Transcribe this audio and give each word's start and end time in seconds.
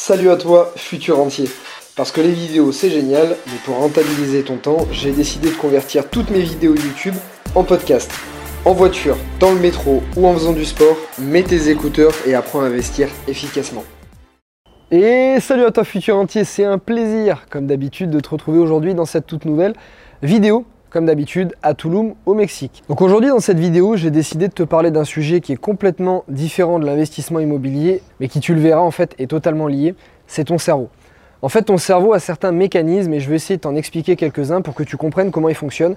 Salut 0.00 0.30
à 0.30 0.36
toi, 0.36 0.72
futur 0.76 1.18
entier. 1.18 1.46
Parce 1.96 2.12
que 2.12 2.20
les 2.20 2.30
vidéos 2.30 2.70
c'est 2.70 2.88
génial, 2.88 3.36
mais 3.48 3.58
pour 3.64 3.78
rentabiliser 3.78 4.44
ton 4.44 4.56
temps, 4.56 4.86
j'ai 4.92 5.10
décidé 5.10 5.50
de 5.50 5.56
convertir 5.56 6.08
toutes 6.08 6.30
mes 6.30 6.38
vidéos 6.38 6.76
YouTube 6.76 7.16
en 7.56 7.64
podcast. 7.64 8.08
En 8.64 8.74
voiture, 8.74 9.16
dans 9.40 9.52
le 9.52 9.58
métro 9.58 10.04
ou 10.16 10.28
en 10.28 10.34
faisant 10.34 10.52
du 10.52 10.64
sport, 10.64 10.96
mets 11.18 11.42
tes 11.42 11.68
écouteurs 11.68 12.12
et 12.28 12.36
apprends 12.36 12.60
à 12.60 12.66
investir 12.66 13.08
efficacement. 13.26 13.82
Et 14.92 15.40
salut 15.40 15.64
à 15.64 15.72
toi 15.72 15.82
futur 15.82 16.16
entier, 16.16 16.44
c'est 16.44 16.64
un 16.64 16.78
plaisir 16.78 17.46
comme 17.50 17.66
d'habitude 17.66 18.10
de 18.10 18.20
te 18.20 18.28
retrouver 18.28 18.60
aujourd'hui 18.60 18.94
dans 18.94 19.04
cette 19.04 19.26
toute 19.26 19.46
nouvelle 19.46 19.74
vidéo 20.22 20.64
comme 20.90 21.06
d'habitude, 21.06 21.54
à 21.62 21.74
Tulum, 21.74 22.14
au 22.26 22.34
Mexique. 22.34 22.82
Donc 22.88 23.00
aujourd'hui, 23.00 23.30
dans 23.30 23.40
cette 23.40 23.58
vidéo, 23.58 23.96
j'ai 23.96 24.10
décidé 24.10 24.48
de 24.48 24.52
te 24.52 24.62
parler 24.62 24.90
d'un 24.90 25.04
sujet 25.04 25.40
qui 25.40 25.52
est 25.52 25.56
complètement 25.56 26.24
différent 26.28 26.78
de 26.78 26.86
l'investissement 26.86 27.40
immobilier, 27.40 28.02
mais 28.20 28.28
qui, 28.28 28.40
tu 28.40 28.54
le 28.54 28.60
verras, 28.60 28.80
en 28.80 28.90
fait, 28.90 29.14
est 29.18 29.28
totalement 29.28 29.66
lié. 29.66 29.94
C'est 30.26 30.44
ton 30.44 30.58
cerveau. 30.58 30.88
En 31.40 31.48
fait, 31.48 31.62
ton 31.62 31.78
cerveau 31.78 32.14
a 32.14 32.18
certains 32.18 32.50
mécanismes 32.52 33.14
et 33.14 33.20
je 33.20 33.28
vais 33.30 33.36
essayer 33.36 33.56
de 33.56 33.60
t'en 33.62 33.76
expliquer 33.76 34.16
quelques-uns 34.16 34.60
pour 34.60 34.74
que 34.74 34.82
tu 34.82 34.96
comprennes 34.96 35.30
comment 35.30 35.48
ils 35.48 35.54
fonctionnent 35.54 35.94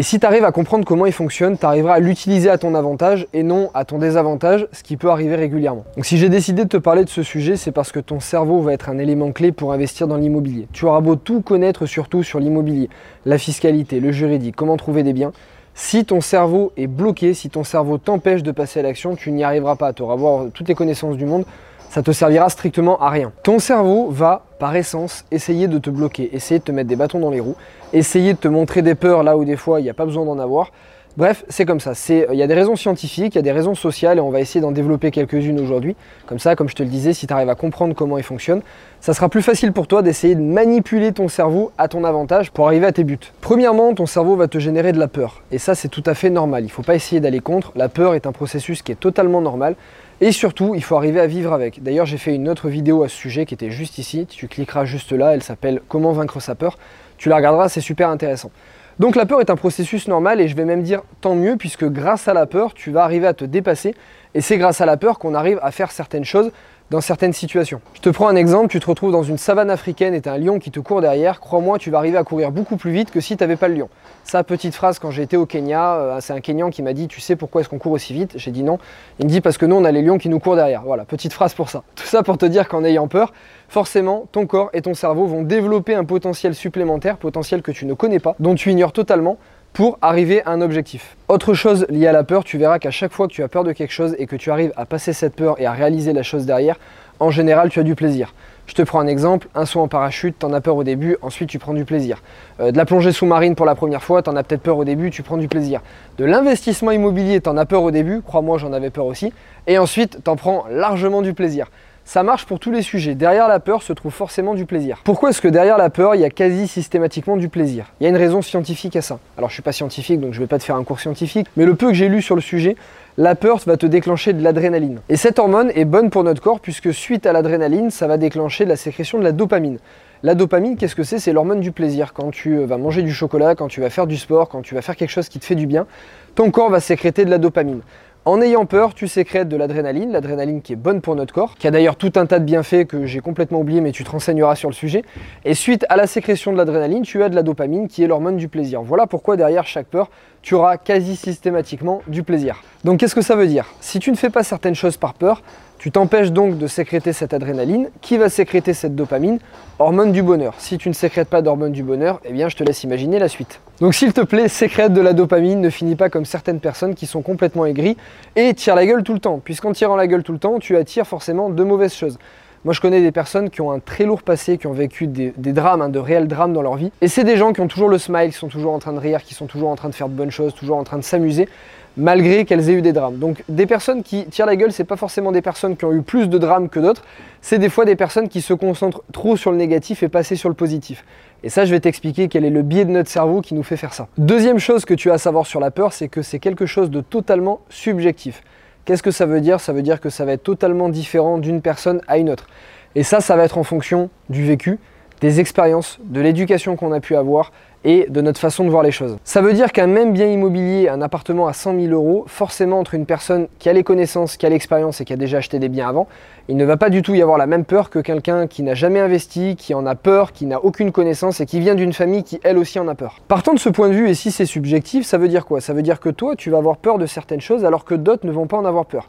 et 0.00 0.04
si 0.04 0.20
tu 0.20 0.26
arrives 0.26 0.44
à 0.44 0.52
comprendre 0.52 0.84
comment 0.84 1.06
il 1.06 1.12
fonctionne, 1.12 1.58
tu 1.58 1.66
arriveras 1.66 1.94
à 1.94 1.98
l'utiliser 1.98 2.48
à 2.50 2.56
ton 2.56 2.76
avantage 2.76 3.26
et 3.32 3.42
non 3.42 3.68
à 3.74 3.84
ton 3.84 3.98
désavantage, 3.98 4.68
ce 4.70 4.84
qui 4.84 4.96
peut 4.96 5.10
arriver 5.10 5.34
régulièrement. 5.34 5.82
Donc 5.96 6.06
si 6.06 6.18
j'ai 6.18 6.28
décidé 6.28 6.62
de 6.62 6.68
te 6.68 6.76
parler 6.76 7.02
de 7.02 7.08
ce 7.08 7.24
sujet, 7.24 7.56
c'est 7.56 7.72
parce 7.72 7.90
que 7.90 7.98
ton 7.98 8.20
cerveau 8.20 8.60
va 8.60 8.74
être 8.74 8.90
un 8.90 8.98
élément 8.98 9.32
clé 9.32 9.50
pour 9.50 9.72
investir 9.72 10.06
dans 10.06 10.16
l'immobilier. 10.16 10.68
Tu 10.72 10.84
auras 10.84 11.00
beau 11.00 11.16
tout 11.16 11.40
connaître 11.40 11.86
surtout 11.86 12.22
sur 12.22 12.38
l'immobilier, 12.38 12.88
la 13.26 13.38
fiscalité, 13.38 13.98
le 13.98 14.12
juridique, 14.12 14.54
comment 14.54 14.76
trouver 14.76 15.02
des 15.02 15.12
biens. 15.12 15.32
Si 15.74 16.04
ton 16.04 16.20
cerveau 16.20 16.70
est 16.76 16.86
bloqué, 16.86 17.34
si 17.34 17.50
ton 17.50 17.64
cerveau 17.64 17.98
t'empêche 17.98 18.44
de 18.44 18.52
passer 18.52 18.78
à 18.78 18.84
l'action, 18.84 19.16
tu 19.16 19.32
n'y 19.32 19.42
arriveras 19.42 19.74
pas. 19.74 19.92
Tu 19.92 20.02
auras 20.02 20.44
toutes 20.54 20.68
les 20.68 20.76
connaissances 20.76 21.16
du 21.16 21.26
monde, 21.26 21.44
ça 21.90 22.02
te 22.02 22.10
servira 22.12 22.48
strictement 22.50 23.00
à 23.00 23.10
rien. 23.10 23.32
Ton 23.42 23.58
cerveau 23.58 24.10
va, 24.10 24.42
par 24.58 24.76
essence, 24.76 25.24
essayer 25.30 25.68
de 25.68 25.78
te 25.78 25.90
bloquer, 25.90 26.34
essayer 26.34 26.58
de 26.58 26.64
te 26.64 26.72
mettre 26.72 26.88
des 26.88 26.96
bâtons 26.96 27.18
dans 27.18 27.30
les 27.30 27.40
roues, 27.40 27.56
essayer 27.92 28.34
de 28.34 28.38
te 28.38 28.48
montrer 28.48 28.82
des 28.82 28.94
peurs 28.94 29.22
là 29.22 29.36
où 29.36 29.44
des 29.44 29.56
fois 29.56 29.80
il 29.80 29.84
n'y 29.84 29.90
a 29.90 29.94
pas 29.94 30.04
besoin 30.04 30.24
d'en 30.24 30.38
avoir. 30.38 30.70
Bref, 31.16 31.44
c'est 31.48 31.64
comme 31.64 31.80
ça. 31.80 31.94
Il 32.10 32.36
y 32.36 32.44
a 32.44 32.46
des 32.46 32.54
raisons 32.54 32.76
scientifiques, 32.76 33.34
il 33.34 33.38
y 33.38 33.40
a 33.40 33.42
des 33.42 33.50
raisons 33.50 33.74
sociales 33.74 34.18
et 34.18 34.20
on 34.20 34.30
va 34.30 34.38
essayer 34.38 34.60
d'en 34.60 34.70
développer 34.70 35.10
quelques-unes 35.10 35.58
aujourd'hui. 35.58 35.96
Comme 36.26 36.38
ça, 36.38 36.54
comme 36.54 36.68
je 36.68 36.76
te 36.76 36.82
le 36.84 36.88
disais, 36.88 37.12
si 37.12 37.26
tu 37.26 37.32
arrives 37.32 37.48
à 37.48 37.56
comprendre 37.56 37.92
comment 37.92 38.18
il 38.18 38.22
fonctionne, 38.22 38.60
ça 39.00 39.14
sera 39.14 39.28
plus 39.28 39.42
facile 39.42 39.72
pour 39.72 39.88
toi 39.88 40.02
d'essayer 40.02 40.36
de 40.36 40.40
manipuler 40.40 41.10
ton 41.10 41.26
cerveau 41.26 41.72
à 41.76 41.88
ton 41.88 42.04
avantage 42.04 42.52
pour 42.52 42.68
arriver 42.68 42.86
à 42.86 42.92
tes 42.92 43.02
buts. 43.02 43.18
Premièrement, 43.40 43.92
ton 43.94 44.06
cerveau 44.06 44.36
va 44.36 44.46
te 44.46 44.58
générer 44.60 44.92
de 44.92 45.00
la 45.00 45.08
peur. 45.08 45.42
Et 45.50 45.58
ça, 45.58 45.74
c'est 45.74 45.88
tout 45.88 46.04
à 46.06 46.14
fait 46.14 46.30
normal. 46.30 46.62
Il 46.62 46.66
ne 46.66 46.70
faut 46.70 46.84
pas 46.84 46.94
essayer 46.94 47.20
d'aller 47.20 47.40
contre. 47.40 47.72
La 47.74 47.88
peur 47.88 48.14
est 48.14 48.26
un 48.26 48.32
processus 48.32 48.82
qui 48.82 48.92
est 48.92 49.00
totalement 49.00 49.40
normal. 49.40 49.74
Et 50.20 50.32
surtout, 50.32 50.74
il 50.74 50.82
faut 50.82 50.96
arriver 50.96 51.20
à 51.20 51.28
vivre 51.28 51.52
avec. 51.52 51.80
D'ailleurs, 51.80 52.06
j'ai 52.06 52.18
fait 52.18 52.34
une 52.34 52.48
autre 52.48 52.68
vidéo 52.68 53.04
à 53.04 53.08
ce 53.08 53.14
sujet 53.14 53.46
qui 53.46 53.54
était 53.54 53.70
juste 53.70 53.98
ici. 53.98 54.26
Tu 54.26 54.48
cliqueras 54.48 54.84
juste 54.84 55.12
là, 55.12 55.32
elle 55.32 55.44
s'appelle 55.44 55.80
Comment 55.88 56.10
vaincre 56.10 56.40
sa 56.40 56.56
peur. 56.56 56.76
Tu 57.18 57.28
la 57.28 57.36
regarderas, 57.36 57.68
c'est 57.68 57.80
super 57.80 58.08
intéressant. 58.08 58.50
Donc 58.98 59.14
la 59.14 59.26
peur 59.26 59.40
est 59.40 59.48
un 59.48 59.54
processus 59.54 60.08
normal 60.08 60.40
et 60.40 60.48
je 60.48 60.56
vais 60.56 60.64
même 60.64 60.82
dire 60.82 61.02
tant 61.20 61.36
mieux 61.36 61.56
puisque 61.56 61.84
grâce 61.84 62.26
à 62.26 62.34
la 62.34 62.46
peur, 62.46 62.74
tu 62.74 62.90
vas 62.90 63.04
arriver 63.04 63.28
à 63.28 63.32
te 63.32 63.44
dépasser 63.44 63.94
et 64.34 64.40
c'est 64.40 64.58
grâce 64.58 64.80
à 64.80 64.86
la 64.86 64.96
peur 64.96 65.20
qu'on 65.20 65.34
arrive 65.34 65.60
à 65.62 65.70
faire 65.70 65.92
certaines 65.92 66.24
choses 66.24 66.50
dans 66.90 67.00
certaines 67.00 67.34
situations. 67.34 67.80
Je 67.94 68.00
te 68.00 68.08
prends 68.08 68.28
un 68.28 68.36
exemple, 68.36 68.68
tu 68.68 68.80
te 68.80 68.86
retrouves 68.86 69.12
dans 69.12 69.22
une 69.22 69.38
savane 69.38 69.70
africaine 69.70 70.14
et 70.14 70.26
as 70.26 70.32
un 70.32 70.38
lion 70.38 70.58
qui 70.58 70.70
te 70.70 70.80
court 70.80 71.00
derrière, 71.02 71.38
crois-moi, 71.40 71.78
tu 71.78 71.90
vas 71.90 71.98
arriver 71.98 72.16
à 72.16 72.24
courir 72.24 72.50
beaucoup 72.50 72.76
plus 72.76 72.92
vite 72.92 73.10
que 73.10 73.20
si 73.20 73.36
tu 73.36 73.42
n'avais 73.42 73.56
pas 73.56 73.68
le 73.68 73.74
lion. 73.74 73.88
Sa 74.24 74.42
petite 74.44 74.74
phrase 74.74 74.98
quand 74.98 75.10
été 75.22 75.36
au 75.36 75.46
Kenya, 75.46 75.94
euh, 75.94 76.18
c'est 76.20 76.32
un 76.32 76.40
Kenyan 76.40 76.70
qui 76.70 76.82
m'a 76.82 76.92
dit 76.92 77.08
Tu 77.08 77.20
sais 77.20 77.36
pourquoi 77.36 77.60
est-ce 77.60 77.68
qu'on 77.68 77.78
court 77.78 77.92
aussi 77.92 78.12
vite? 78.12 78.32
J'ai 78.36 78.50
dit 78.50 78.62
non. 78.62 78.78
Il 79.18 79.26
me 79.26 79.30
dit 79.30 79.40
Parce 79.40 79.58
que 79.58 79.66
nous, 79.66 79.76
on 79.76 79.84
a 79.84 79.92
les 79.92 80.02
lions 80.02 80.18
qui 80.18 80.28
nous 80.28 80.38
courent 80.38 80.56
derrière. 80.56 80.82
Voilà, 80.82 81.04
petite 81.04 81.32
phrase 81.32 81.54
pour 81.54 81.68
ça. 81.68 81.82
Tout 81.94 82.06
ça 82.06 82.22
pour 82.22 82.38
te 82.38 82.46
dire 82.46 82.68
qu'en 82.68 82.84
ayant 82.84 83.08
peur, 83.08 83.32
forcément, 83.68 84.26
ton 84.32 84.46
corps 84.46 84.70
et 84.72 84.82
ton 84.82 84.94
cerveau 84.94 85.26
vont 85.26 85.42
développer 85.42 85.94
un 85.94 86.04
potentiel 86.04 86.54
supplémentaire, 86.54 87.16
potentiel 87.16 87.62
que 87.62 87.72
tu 87.72 87.86
ne 87.86 87.94
connais 87.94 88.20
pas, 88.20 88.34
dont 88.38 88.54
tu 88.54 88.70
ignores 88.70 88.92
totalement 88.92 89.38
pour 89.72 89.98
arriver 90.02 90.42
à 90.44 90.50
un 90.50 90.60
objectif. 90.60 91.16
Autre 91.28 91.54
chose 91.54 91.86
liée 91.88 92.06
à 92.06 92.12
la 92.12 92.24
peur, 92.24 92.44
tu 92.44 92.58
verras 92.58 92.78
qu'à 92.78 92.90
chaque 92.90 93.12
fois 93.12 93.28
que 93.28 93.32
tu 93.32 93.42
as 93.42 93.48
peur 93.48 93.64
de 93.64 93.72
quelque 93.72 93.92
chose 93.92 94.14
et 94.18 94.26
que 94.26 94.36
tu 94.36 94.50
arrives 94.50 94.72
à 94.76 94.86
passer 94.86 95.12
cette 95.12 95.34
peur 95.34 95.60
et 95.60 95.66
à 95.66 95.72
réaliser 95.72 96.12
la 96.12 96.22
chose 96.22 96.46
derrière, 96.46 96.76
en 97.20 97.30
général, 97.30 97.68
tu 97.70 97.80
as 97.80 97.82
du 97.82 97.94
plaisir. 97.94 98.32
Je 98.66 98.74
te 98.74 98.82
prends 98.82 99.00
un 99.00 99.06
exemple, 99.06 99.48
un 99.54 99.64
saut 99.64 99.80
en 99.80 99.88
parachute, 99.88 100.38
t'en 100.38 100.52
as 100.52 100.60
peur 100.60 100.76
au 100.76 100.84
début, 100.84 101.16
ensuite 101.22 101.48
tu 101.48 101.58
prends 101.58 101.72
du 101.72 101.84
plaisir. 101.84 102.22
Euh, 102.60 102.70
de 102.70 102.76
la 102.76 102.84
plongée 102.84 103.12
sous-marine 103.12 103.54
pour 103.54 103.64
la 103.64 103.74
première 103.74 104.02
fois, 104.02 104.22
t'en 104.22 104.36
as 104.36 104.42
peut-être 104.42 104.60
peur 104.60 104.76
au 104.76 104.84
début, 104.84 105.10
tu 105.10 105.22
prends 105.22 105.38
du 105.38 105.48
plaisir. 105.48 105.80
De 106.18 106.24
l'investissement 106.24 106.90
immobilier, 106.90 107.40
t'en 107.40 107.56
as 107.56 107.64
peur 107.64 107.82
au 107.82 107.90
début, 107.90 108.20
crois-moi 108.20 108.58
j'en 108.58 108.72
avais 108.74 108.90
peur 108.90 109.06
aussi, 109.06 109.32
et 109.66 109.78
ensuite 109.78 110.22
t'en 110.22 110.36
prends 110.36 110.66
largement 110.70 111.22
du 111.22 111.32
plaisir. 111.32 111.70
Ça 112.08 112.22
marche 112.22 112.46
pour 112.46 112.58
tous 112.58 112.70
les 112.70 112.80
sujets. 112.80 113.14
Derrière 113.14 113.48
la 113.48 113.60
peur 113.60 113.82
se 113.82 113.92
trouve 113.92 114.14
forcément 114.14 114.54
du 114.54 114.64
plaisir. 114.64 115.02
Pourquoi 115.04 115.28
est-ce 115.28 115.42
que 115.42 115.48
derrière 115.48 115.76
la 115.76 115.90
peur, 115.90 116.14
il 116.14 116.22
y 116.22 116.24
a 116.24 116.30
quasi 116.30 116.66
systématiquement 116.66 117.36
du 117.36 117.50
plaisir? 117.50 117.92
Il 118.00 118.04
y 118.04 118.06
a 118.06 118.08
une 118.08 118.16
raison 118.16 118.40
scientifique 118.40 118.96
à 118.96 119.02
ça. 119.02 119.18
Alors 119.36 119.50
je 119.50 119.54
suis 119.56 119.62
pas 119.62 119.72
scientifique, 119.72 120.18
donc 120.18 120.32
je 120.32 120.40
vais 120.40 120.46
pas 120.46 120.58
te 120.58 120.64
faire 120.64 120.76
un 120.76 120.84
cours 120.84 121.00
scientifique, 121.00 121.48
mais 121.58 121.66
le 121.66 121.74
peu 121.74 121.88
que 121.88 121.92
j'ai 121.92 122.08
lu 122.08 122.22
sur 122.22 122.34
le 122.34 122.40
sujet, 122.40 122.76
la 123.18 123.34
peur 123.34 123.58
va 123.66 123.76
te 123.76 123.84
déclencher 123.84 124.32
de 124.32 124.42
l'adrénaline. 124.42 125.00
Et 125.10 125.16
cette 125.16 125.38
hormone 125.38 125.70
est 125.74 125.84
bonne 125.84 126.08
pour 126.08 126.24
notre 126.24 126.40
corps 126.40 126.60
puisque 126.60 126.94
suite 126.94 127.26
à 127.26 127.34
l'adrénaline, 127.34 127.90
ça 127.90 128.06
va 128.06 128.16
déclencher 128.16 128.64
la 128.64 128.76
sécrétion 128.76 129.18
de 129.18 129.24
la 129.24 129.32
dopamine. 129.32 129.78
La 130.22 130.34
dopamine, 130.34 130.76
qu'est-ce 130.76 130.96
que 130.96 131.04
c'est? 131.04 131.18
C'est 131.18 131.34
l'hormone 131.34 131.60
du 131.60 131.72
plaisir. 131.72 132.14
Quand 132.14 132.30
tu 132.30 132.56
euh, 132.56 132.66
vas 132.66 132.76
manger 132.78 133.02
du 133.02 133.12
chocolat, 133.12 133.54
quand 133.54 133.68
tu 133.68 133.80
vas 133.80 133.90
faire 133.90 134.06
du 134.06 134.16
sport, 134.16 134.48
quand 134.48 134.62
tu 134.62 134.74
vas 134.74 134.82
faire 134.82 134.96
quelque 134.96 135.10
chose 135.10 135.28
qui 135.28 135.38
te 135.38 135.44
fait 135.44 135.54
du 135.54 135.66
bien, 135.66 135.86
ton 136.34 136.50
corps 136.50 136.70
va 136.70 136.80
sécréter 136.80 137.24
de 137.24 137.30
la 137.30 137.38
dopamine. 137.38 137.82
En 138.28 138.42
ayant 138.42 138.66
peur, 138.66 138.92
tu 138.92 139.08
sécrètes 139.08 139.48
de 139.48 139.56
l'adrénaline, 139.56 140.12
l'adrénaline 140.12 140.60
qui 140.60 140.74
est 140.74 140.76
bonne 140.76 141.00
pour 141.00 141.16
notre 141.16 141.32
corps, 141.32 141.54
qui 141.54 141.66
a 141.66 141.70
d'ailleurs 141.70 141.96
tout 141.96 142.12
un 142.16 142.26
tas 142.26 142.38
de 142.38 142.44
bienfaits 142.44 142.84
que 142.86 143.06
j'ai 143.06 143.20
complètement 143.20 143.60
oublié, 143.60 143.80
mais 143.80 143.90
tu 143.90 144.04
te 144.04 144.10
renseigneras 144.10 144.54
sur 144.54 144.68
le 144.68 144.74
sujet. 144.74 145.02
Et 145.46 145.54
suite 145.54 145.86
à 145.88 145.96
la 145.96 146.06
sécrétion 146.06 146.52
de 146.52 146.58
l'adrénaline, 146.58 147.04
tu 147.04 147.22
as 147.22 147.30
de 147.30 147.34
la 147.34 147.42
dopamine 147.42 147.88
qui 147.88 148.04
est 148.04 148.06
l'hormone 148.06 148.36
du 148.36 148.48
plaisir. 148.48 148.82
Voilà 148.82 149.06
pourquoi 149.06 149.38
derrière 149.38 149.66
chaque 149.66 149.86
peur, 149.86 150.10
tu 150.42 150.54
auras 150.54 150.76
quasi 150.76 151.16
systématiquement 151.16 152.02
du 152.06 152.22
plaisir. 152.22 152.62
Donc 152.84 153.00
qu'est-ce 153.00 153.14
que 153.14 153.22
ça 153.22 153.34
veut 153.34 153.46
dire? 153.46 153.64
Si 153.80 153.98
tu 153.98 154.10
ne 154.10 154.16
fais 154.16 154.28
pas 154.28 154.42
certaines 154.42 154.74
choses 154.74 154.98
par 154.98 155.14
peur, 155.14 155.42
tu 155.78 155.92
t'empêches 155.92 156.32
donc 156.32 156.58
de 156.58 156.66
sécréter 156.66 157.12
cette 157.12 157.32
adrénaline. 157.32 157.88
Qui 158.00 158.18
va 158.18 158.28
sécréter 158.28 158.74
cette 158.74 158.96
dopamine? 158.96 159.38
Hormone 159.78 160.10
du 160.10 160.24
bonheur. 160.24 160.54
Si 160.58 160.76
tu 160.76 160.88
ne 160.88 160.94
sécrètes 160.94 161.28
pas 161.28 161.40
d'hormone 161.40 161.70
du 161.70 161.84
bonheur, 161.84 162.20
eh 162.24 162.32
bien 162.32 162.48
je 162.48 162.56
te 162.56 162.64
laisse 162.64 162.82
imaginer 162.82 163.20
la 163.20 163.28
suite. 163.28 163.60
Donc 163.80 163.94
s'il 163.94 164.12
te 164.12 164.22
plaît, 164.22 164.48
sécrète 164.48 164.92
de 164.92 165.00
la 165.00 165.12
dopamine, 165.12 165.60
ne 165.60 165.70
finis 165.70 165.94
pas 165.94 166.10
comme 166.10 166.24
certaines 166.24 166.58
personnes 166.58 166.96
qui 166.96 167.06
sont 167.06 167.22
complètement 167.22 167.64
aigries 167.64 167.96
et 168.34 168.54
tirent 168.54 168.74
la 168.74 168.86
gueule 168.86 169.04
tout 169.04 169.14
le 169.14 169.20
temps. 169.20 169.40
Puisqu'en 169.42 169.70
tirant 169.72 169.94
la 169.94 170.08
gueule 170.08 170.24
tout 170.24 170.32
le 170.32 170.40
temps, 170.40 170.58
tu 170.58 170.76
attires 170.76 171.06
forcément 171.06 171.48
de 171.48 171.62
mauvaises 171.62 171.94
choses. 171.94 172.18
Moi, 172.64 172.74
je 172.74 172.80
connais 172.80 173.00
des 173.00 173.12
personnes 173.12 173.50
qui 173.50 173.60
ont 173.60 173.70
un 173.70 173.78
très 173.78 174.04
lourd 174.04 174.22
passé, 174.22 174.58
qui 174.58 174.66
ont 174.66 174.72
vécu 174.72 175.06
des, 175.06 175.32
drames, 175.52 175.80
hein, 175.80 175.88
de 175.88 176.00
réels 176.00 176.26
drames 176.26 176.52
dans 176.52 176.60
leur 176.60 176.74
vie. 176.74 176.90
Et 177.00 177.06
c'est 177.06 177.22
des 177.22 177.36
gens 177.36 177.52
qui 177.52 177.60
ont 177.60 177.68
toujours 177.68 177.88
le 177.88 177.98
smile, 177.98 178.30
qui 178.30 178.36
sont 178.36 178.48
toujours 178.48 178.72
en 178.72 178.80
train 178.80 178.92
de 178.92 178.98
rire, 178.98 179.22
qui 179.22 179.32
sont 179.32 179.46
toujours 179.46 179.68
en 179.68 179.76
train 179.76 179.88
de 179.88 179.94
faire 179.94 180.08
de 180.08 180.14
bonnes 180.14 180.32
choses, 180.32 180.54
toujours 180.54 180.76
en 180.76 180.82
train 180.82 180.98
de 180.98 181.04
s'amuser 181.04 181.48
malgré 181.98 182.44
qu'elles 182.44 182.70
aient 182.70 182.74
eu 182.74 182.82
des 182.82 182.92
drames. 182.92 183.18
Donc 183.18 183.44
des 183.48 183.66
personnes 183.66 184.02
qui 184.02 184.24
tirent 184.26 184.46
la 184.46 184.56
gueule, 184.56 184.72
c'est 184.72 184.84
pas 184.84 184.96
forcément 184.96 185.32
des 185.32 185.42
personnes 185.42 185.76
qui 185.76 185.84
ont 185.84 185.92
eu 185.92 186.02
plus 186.02 186.28
de 186.28 186.38
drames 186.38 186.68
que 186.68 186.80
d'autres, 186.80 187.02
c'est 187.42 187.58
des 187.58 187.68
fois 187.68 187.84
des 187.84 187.96
personnes 187.96 188.28
qui 188.28 188.40
se 188.40 188.54
concentrent 188.54 189.02
trop 189.12 189.36
sur 189.36 189.50
le 189.50 189.58
négatif 189.58 190.02
et 190.02 190.08
pas 190.08 190.20
assez 190.20 190.36
sur 190.36 190.48
le 190.48 190.54
positif. 190.54 191.04
Et 191.42 191.50
ça, 191.50 191.64
je 191.64 191.70
vais 191.70 191.80
t'expliquer 191.80 192.28
quel 192.28 192.44
est 192.44 192.50
le 192.50 192.62
biais 192.62 192.84
de 192.84 192.90
notre 192.90 193.10
cerveau 193.10 193.40
qui 193.40 193.54
nous 193.54 193.62
fait 193.62 193.76
faire 193.76 193.94
ça. 193.94 194.08
Deuxième 194.16 194.58
chose 194.58 194.84
que 194.84 194.94
tu 194.94 195.10
as 195.10 195.14
à 195.14 195.18
savoir 195.18 195.46
sur 195.46 195.60
la 195.60 195.70
peur, 195.70 195.92
c'est 195.92 196.08
que 196.08 196.22
c'est 196.22 196.38
quelque 196.38 196.66
chose 196.66 196.90
de 196.90 197.00
totalement 197.00 197.60
subjectif. 197.68 198.42
Qu'est-ce 198.84 199.02
que 199.02 199.10
ça 199.10 199.26
veut 199.26 199.40
dire? 199.40 199.60
Ça 199.60 199.72
veut 199.72 199.82
dire 199.82 200.00
que 200.00 200.08
ça 200.08 200.24
va 200.24 200.32
être 200.32 200.42
totalement 200.42 200.88
différent 200.88 201.38
d'une 201.38 201.60
personne 201.60 202.00
à 202.08 202.18
une 202.18 202.30
autre. 202.30 202.46
Et 202.94 203.02
ça, 203.02 203.20
ça 203.20 203.36
va 203.36 203.44
être 203.44 203.58
en 203.58 203.62
fonction 203.62 204.08
du 204.30 204.44
vécu, 204.44 204.78
des 205.20 205.40
expériences, 205.40 205.98
de 206.04 206.20
l'éducation 206.20 206.76
qu'on 206.76 206.92
a 206.92 207.00
pu 207.00 207.16
avoir, 207.16 207.52
et 207.84 208.06
de 208.08 208.20
notre 208.20 208.40
façon 208.40 208.64
de 208.64 208.70
voir 208.70 208.82
les 208.82 208.90
choses. 208.90 209.16
Ça 209.24 209.40
veut 209.40 209.52
dire 209.52 209.72
qu'un 209.72 209.86
même 209.86 210.12
bien 210.12 210.26
immobilier, 210.26 210.88
un 210.88 211.00
appartement 211.00 211.46
à 211.46 211.52
100 211.52 211.80
000 211.80 211.92
euros, 211.92 212.24
forcément 212.26 212.80
entre 212.80 212.94
une 212.94 213.06
personne 213.06 213.46
qui 213.58 213.68
a 213.68 213.72
les 213.72 213.84
connaissances, 213.84 214.36
qui 214.36 214.46
a 214.46 214.48
l'expérience 214.48 215.00
et 215.00 215.04
qui 215.04 215.12
a 215.12 215.16
déjà 215.16 215.38
acheté 215.38 215.58
des 215.58 215.68
biens 215.68 215.88
avant, 215.88 216.08
il 216.48 216.56
ne 216.56 216.64
va 216.64 216.76
pas 216.76 216.90
du 216.90 217.02
tout 217.02 217.14
y 217.14 217.22
avoir 217.22 217.38
la 217.38 217.46
même 217.46 217.64
peur 217.64 217.90
que 217.90 217.98
quelqu'un 217.98 218.46
qui 218.46 218.62
n'a 218.62 218.74
jamais 218.74 219.00
investi, 219.00 219.54
qui 219.56 219.74
en 219.74 219.86
a 219.86 219.94
peur, 219.94 220.32
qui 220.32 220.46
n'a 220.46 220.64
aucune 220.64 220.92
connaissance 220.92 221.40
et 221.40 221.46
qui 221.46 221.60
vient 221.60 221.74
d'une 221.74 221.92
famille 221.92 222.24
qui 222.24 222.40
elle 222.42 222.58
aussi 222.58 222.78
en 222.80 222.88
a 222.88 222.94
peur. 222.94 223.20
Partant 223.28 223.54
de 223.54 223.58
ce 223.58 223.68
point 223.68 223.88
de 223.88 223.94
vue, 223.94 224.08
et 224.08 224.14
si 224.14 224.32
c'est 224.32 224.46
subjectif, 224.46 225.06
ça 225.06 225.18
veut 225.18 225.28
dire 225.28 225.46
quoi? 225.46 225.60
Ça 225.60 225.72
veut 225.72 225.82
dire 225.82 226.00
que 226.00 226.08
toi, 226.08 226.34
tu 226.36 226.50
vas 226.50 226.58
avoir 226.58 226.78
peur 226.78 226.98
de 226.98 227.06
certaines 227.06 227.40
choses 227.40 227.64
alors 227.64 227.84
que 227.84 227.94
d'autres 227.94 228.26
ne 228.26 228.32
vont 228.32 228.46
pas 228.46 228.56
en 228.56 228.64
avoir 228.64 228.86
peur. 228.86 229.08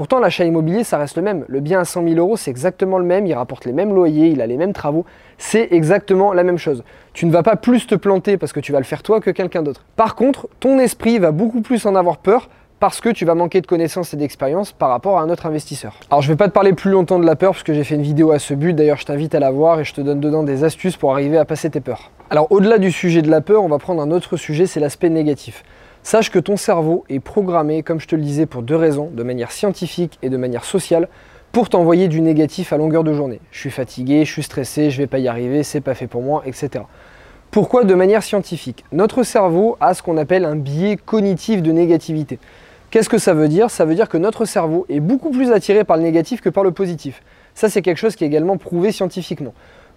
Pourtant, 0.00 0.18
l'achat 0.18 0.46
immobilier, 0.46 0.82
ça 0.82 0.96
reste 0.96 1.16
le 1.16 1.22
même. 1.22 1.44
Le 1.46 1.60
bien 1.60 1.80
à 1.80 1.84
100 1.84 2.04
000 2.04 2.14
euros, 2.14 2.38
c'est 2.38 2.50
exactement 2.50 2.96
le 2.96 3.04
même. 3.04 3.26
Il 3.26 3.34
rapporte 3.34 3.66
les 3.66 3.74
mêmes 3.74 3.94
loyers, 3.94 4.28
il 4.28 4.40
a 4.40 4.46
les 4.46 4.56
mêmes 4.56 4.72
travaux. 4.72 5.04
C'est 5.36 5.68
exactement 5.72 6.32
la 6.32 6.42
même 6.42 6.56
chose. 6.56 6.84
Tu 7.12 7.26
ne 7.26 7.30
vas 7.30 7.42
pas 7.42 7.54
plus 7.56 7.86
te 7.86 7.94
planter 7.94 8.38
parce 8.38 8.54
que 8.54 8.60
tu 8.60 8.72
vas 8.72 8.78
le 8.78 8.86
faire 8.86 9.02
toi 9.02 9.20
que 9.20 9.30
quelqu'un 9.30 9.62
d'autre. 9.62 9.84
Par 9.96 10.14
contre, 10.14 10.48
ton 10.58 10.78
esprit 10.78 11.18
va 11.18 11.32
beaucoup 11.32 11.60
plus 11.60 11.84
en 11.84 11.94
avoir 11.96 12.16
peur 12.16 12.48
parce 12.78 13.02
que 13.02 13.10
tu 13.10 13.26
vas 13.26 13.34
manquer 13.34 13.60
de 13.60 13.66
connaissances 13.66 14.14
et 14.14 14.16
d'expérience 14.16 14.72
par 14.72 14.88
rapport 14.88 15.18
à 15.18 15.20
un 15.20 15.28
autre 15.28 15.44
investisseur. 15.44 16.00
Alors 16.08 16.22
je 16.22 16.28
ne 16.28 16.32
vais 16.32 16.38
pas 16.38 16.48
te 16.48 16.54
parler 16.54 16.72
plus 16.72 16.90
longtemps 16.90 17.18
de 17.18 17.26
la 17.26 17.36
peur 17.36 17.50
parce 17.50 17.62
que 17.62 17.74
j'ai 17.74 17.84
fait 17.84 17.96
une 17.96 18.00
vidéo 18.00 18.30
à 18.30 18.38
ce 18.38 18.54
but, 18.54 18.72
d'ailleurs 18.72 18.96
je 18.96 19.04
t'invite 19.04 19.34
à 19.34 19.38
la 19.38 19.50
voir 19.50 19.80
et 19.80 19.84
je 19.84 19.92
te 19.92 20.00
donne 20.00 20.18
dedans 20.18 20.44
des 20.44 20.64
astuces 20.64 20.96
pour 20.96 21.12
arriver 21.12 21.36
à 21.36 21.44
passer 21.44 21.68
tes 21.68 21.82
peurs. 21.82 22.10
Alors 22.30 22.50
au-delà 22.50 22.78
du 22.78 22.90
sujet 22.90 23.20
de 23.20 23.30
la 23.30 23.42
peur, 23.42 23.62
on 23.62 23.68
va 23.68 23.76
prendre 23.76 24.00
un 24.00 24.10
autre 24.10 24.38
sujet, 24.38 24.64
c'est 24.64 24.80
l'aspect 24.80 25.10
négatif. 25.10 25.62
Sache 26.02 26.30
que 26.30 26.38
ton 26.38 26.56
cerveau 26.56 27.04
est 27.08 27.20
programmé, 27.20 27.82
comme 27.82 28.00
je 28.00 28.08
te 28.08 28.16
le 28.16 28.22
disais, 28.22 28.46
pour 28.46 28.62
deux 28.62 28.76
raisons, 28.76 29.10
de 29.12 29.22
manière 29.22 29.52
scientifique 29.52 30.18
et 30.22 30.30
de 30.30 30.36
manière 30.36 30.64
sociale, 30.64 31.08
pour 31.52 31.68
t'envoyer 31.68 32.08
du 32.08 32.20
négatif 32.20 32.72
à 32.72 32.78
longueur 32.78 33.04
de 33.04 33.12
journée. 33.12 33.40
Je 33.50 33.58
suis 33.60 33.70
fatigué, 33.70 34.24
je 34.24 34.32
suis 34.32 34.42
stressé, 34.42 34.90
je 34.90 34.98
vais 34.98 35.06
pas 35.06 35.18
y 35.18 35.28
arriver, 35.28 35.62
c'est 35.62 35.80
pas 35.80 35.94
fait 35.94 36.06
pour 36.06 36.22
moi, 36.22 36.42
etc. 36.46 36.84
Pourquoi 37.50 37.84
de 37.84 37.94
manière 37.94 38.22
scientifique? 38.22 38.84
Notre 38.92 39.24
cerveau 39.24 39.76
a 39.80 39.92
ce 39.92 40.02
qu'on 40.02 40.16
appelle 40.16 40.44
un 40.44 40.56
biais 40.56 40.96
cognitif 40.96 41.62
de 41.62 41.72
négativité. 41.72 42.38
Qu'est-ce 42.90 43.08
que 43.08 43.18
ça 43.18 43.34
veut 43.34 43.48
dire? 43.48 43.70
Ça 43.70 43.84
veut 43.84 43.94
dire 43.94 44.08
que 44.08 44.18
notre 44.18 44.46
cerveau 44.46 44.86
est 44.88 45.00
beaucoup 45.00 45.30
plus 45.30 45.52
attiré 45.52 45.84
par 45.84 45.96
le 45.96 46.02
négatif 46.02 46.40
que 46.40 46.48
par 46.48 46.64
le 46.64 46.70
positif. 46.70 47.22
Ça, 47.54 47.68
c'est 47.68 47.82
quelque 47.82 47.98
chose 47.98 48.16
qui 48.16 48.24
est 48.24 48.26
également 48.26 48.56
prouvé 48.56 48.90
scientifiquement. 48.90 49.52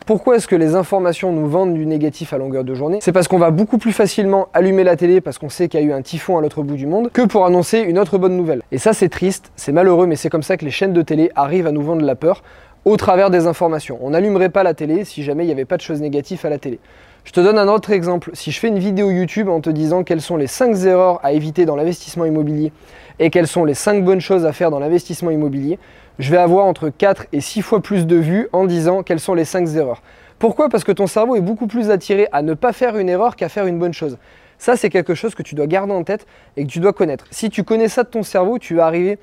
Pourquoi 0.05 0.35
est-ce 0.35 0.50
que 0.50 0.57
les 0.57 0.75
informations 0.75 1.31
nous 1.31 1.47
vendent 1.47 1.75
du 1.75 1.85
négatif 1.85 2.33
à 2.33 2.38
longueur 2.38 2.65
de 2.65 2.75
journée? 2.75 3.00
C'est 3.01 3.13
parce 3.13 3.29
qu'on 3.29 3.38
va 3.38 3.51
beaucoup 3.51 3.77
plus 3.77 3.94
facilement 3.94 4.50
allumer 4.53 4.83
la 4.83 4.97
télé 4.97 5.21
parce 5.21 5.38
qu'on 5.38 5.47
sait 5.47 5.69
qu'il 5.69 5.79
y 5.79 5.83
a 5.83 5.85
eu 5.85 5.94
un 5.94 6.01
typhon 6.01 6.38
à 6.38 6.41
l'autre 6.41 6.61
bout 6.61 6.75
du 6.75 6.88
monde 6.88 7.09
que 7.13 7.21
pour 7.21 7.45
annoncer 7.45 7.79
une 7.79 7.97
autre 7.97 8.17
bonne 8.17 8.35
nouvelle. 8.35 8.63
Et 8.73 8.79
ça 8.79 8.91
c'est 8.91 9.07
triste, 9.07 9.53
c'est 9.55 9.71
malheureux, 9.71 10.05
mais 10.05 10.17
c'est 10.17 10.29
comme 10.29 10.44
ça 10.44 10.57
que 10.57 10.65
les 10.65 10.71
chaînes 10.71 10.91
de 10.91 11.01
télé 11.01 11.31
arrivent 11.35 11.67
à 11.67 11.71
nous 11.71 11.83
vendre 11.83 12.05
la 12.05 12.15
peur 12.15 12.44
au 12.83 12.97
travers 12.97 13.29
des 13.29 13.47
informations. 13.47 13.97
On 14.01 14.09
n'allumerait 14.09 14.50
pas 14.50 14.63
la 14.63 14.73
télé 14.73 15.05
si 15.05 15.23
jamais 15.23 15.44
il 15.44 15.47
n'y 15.47 15.53
avait 15.53 15.63
pas 15.63 15.77
de 15.77 15.81
choses 15.81 16.01
négatives 16.01 16.45
à 16.45 16.50
la 16.50 16.57
télé. 16.57 16.79
Je 17.25 17.31
te 17.31 17.40
donne 17.40 17.58
un 17.58 17.70
autre 17.70 17.92
exemple. 17.92 18.31
Si 18.34 18.52
je 18.52 18.60
fais 18.60 18.68
une 18.68 18.80
vidéo 18.80 19.10
YouTube 19.10 19.48
en 19.48 19.62
te 19.62 19.70
disant 19.70 20.04
quelles 20.04 20.22
sont 20.22 20.36
les 20.36 20.48
5 20.48 20.75
erreurs 20.84 21.20
à 21.24 21.31
éviter 21.31 21.66
dans 21.66 21.78
l'investissement 21.78 22.25
immobilier 22.25 22.74
et 23.18 23.30
quelles 23.30 23.48
sont 23.48 23.64
les 23.64 23.74
5 23.74 24.04
bonnes 24.04 24.20
choses 24.20 24.46
à 24.46 24.52
faire 24.52 24.72
dans 24.72 24.80
l'investissement 24.80 25.31
immobilier, 25.31 25.80
je 26.20 26.30
vais 26.30 26.38
avoir 26.38 26.66
entre 26.66 26.90
4 26.90 27.28
et 27.31 27.40
6 27.40 27.62
fois 27.62 27.81
plus 27.81 28.06
de 28.06 28.18
vues 28.18 28.50
en 28.52 28.66
disant 28.66 29.04
quelles 29.04 29.22
sont 29.22 29.36
les 29.36 29.46
5 29.46 29.74
erreurs. 29.75 30.02
Pourquoi? 30.38 30.68
Parce 30.68 30.84
que 30.84 30.92
ton 30.92 31.08
cerveau 31.08 31.38
est 31.38 31.42
beaucoup 31.42 31.68
plus 31.68 31.92
attiré 31.92 32.28
à 32.34 32.42
ne 32.42 32.54
pas 32.56 32.74
faire 32.74 32.98
une 32.98 33.08
erreur 33.08 33.38
qu'à 33.38 33.48
faire 33.48 33.68
une 33.68 33.80
bonne 33.80 33.94
chose. 33.94 34.18
Ça, 34.58 34.75
c'est 34.75 34.90
quelque 34.90 35.16
chose 35.16 35.34
que 35.34 35.44
tu 35.44 35.56
dois 35.56 35.68
garder 35.68 35.94
en 35.94 36.04
tête 36.04 36.28
et 36.58 36.66
que 36.66 36.70
tu 36.70 36.81
dois 36.81 36.92
connaître. 36.92 37.25
Si 37.31 37.50
tu 37.50 37.64
connais 37.64 37.88
ça 37.88 38.04
de 38.04 38.10
ton 38.10 38.24
cerveau, 38.24 38.60
tu 38.60 38.75
vas 38.75 38.86
arriver 38.86 39.18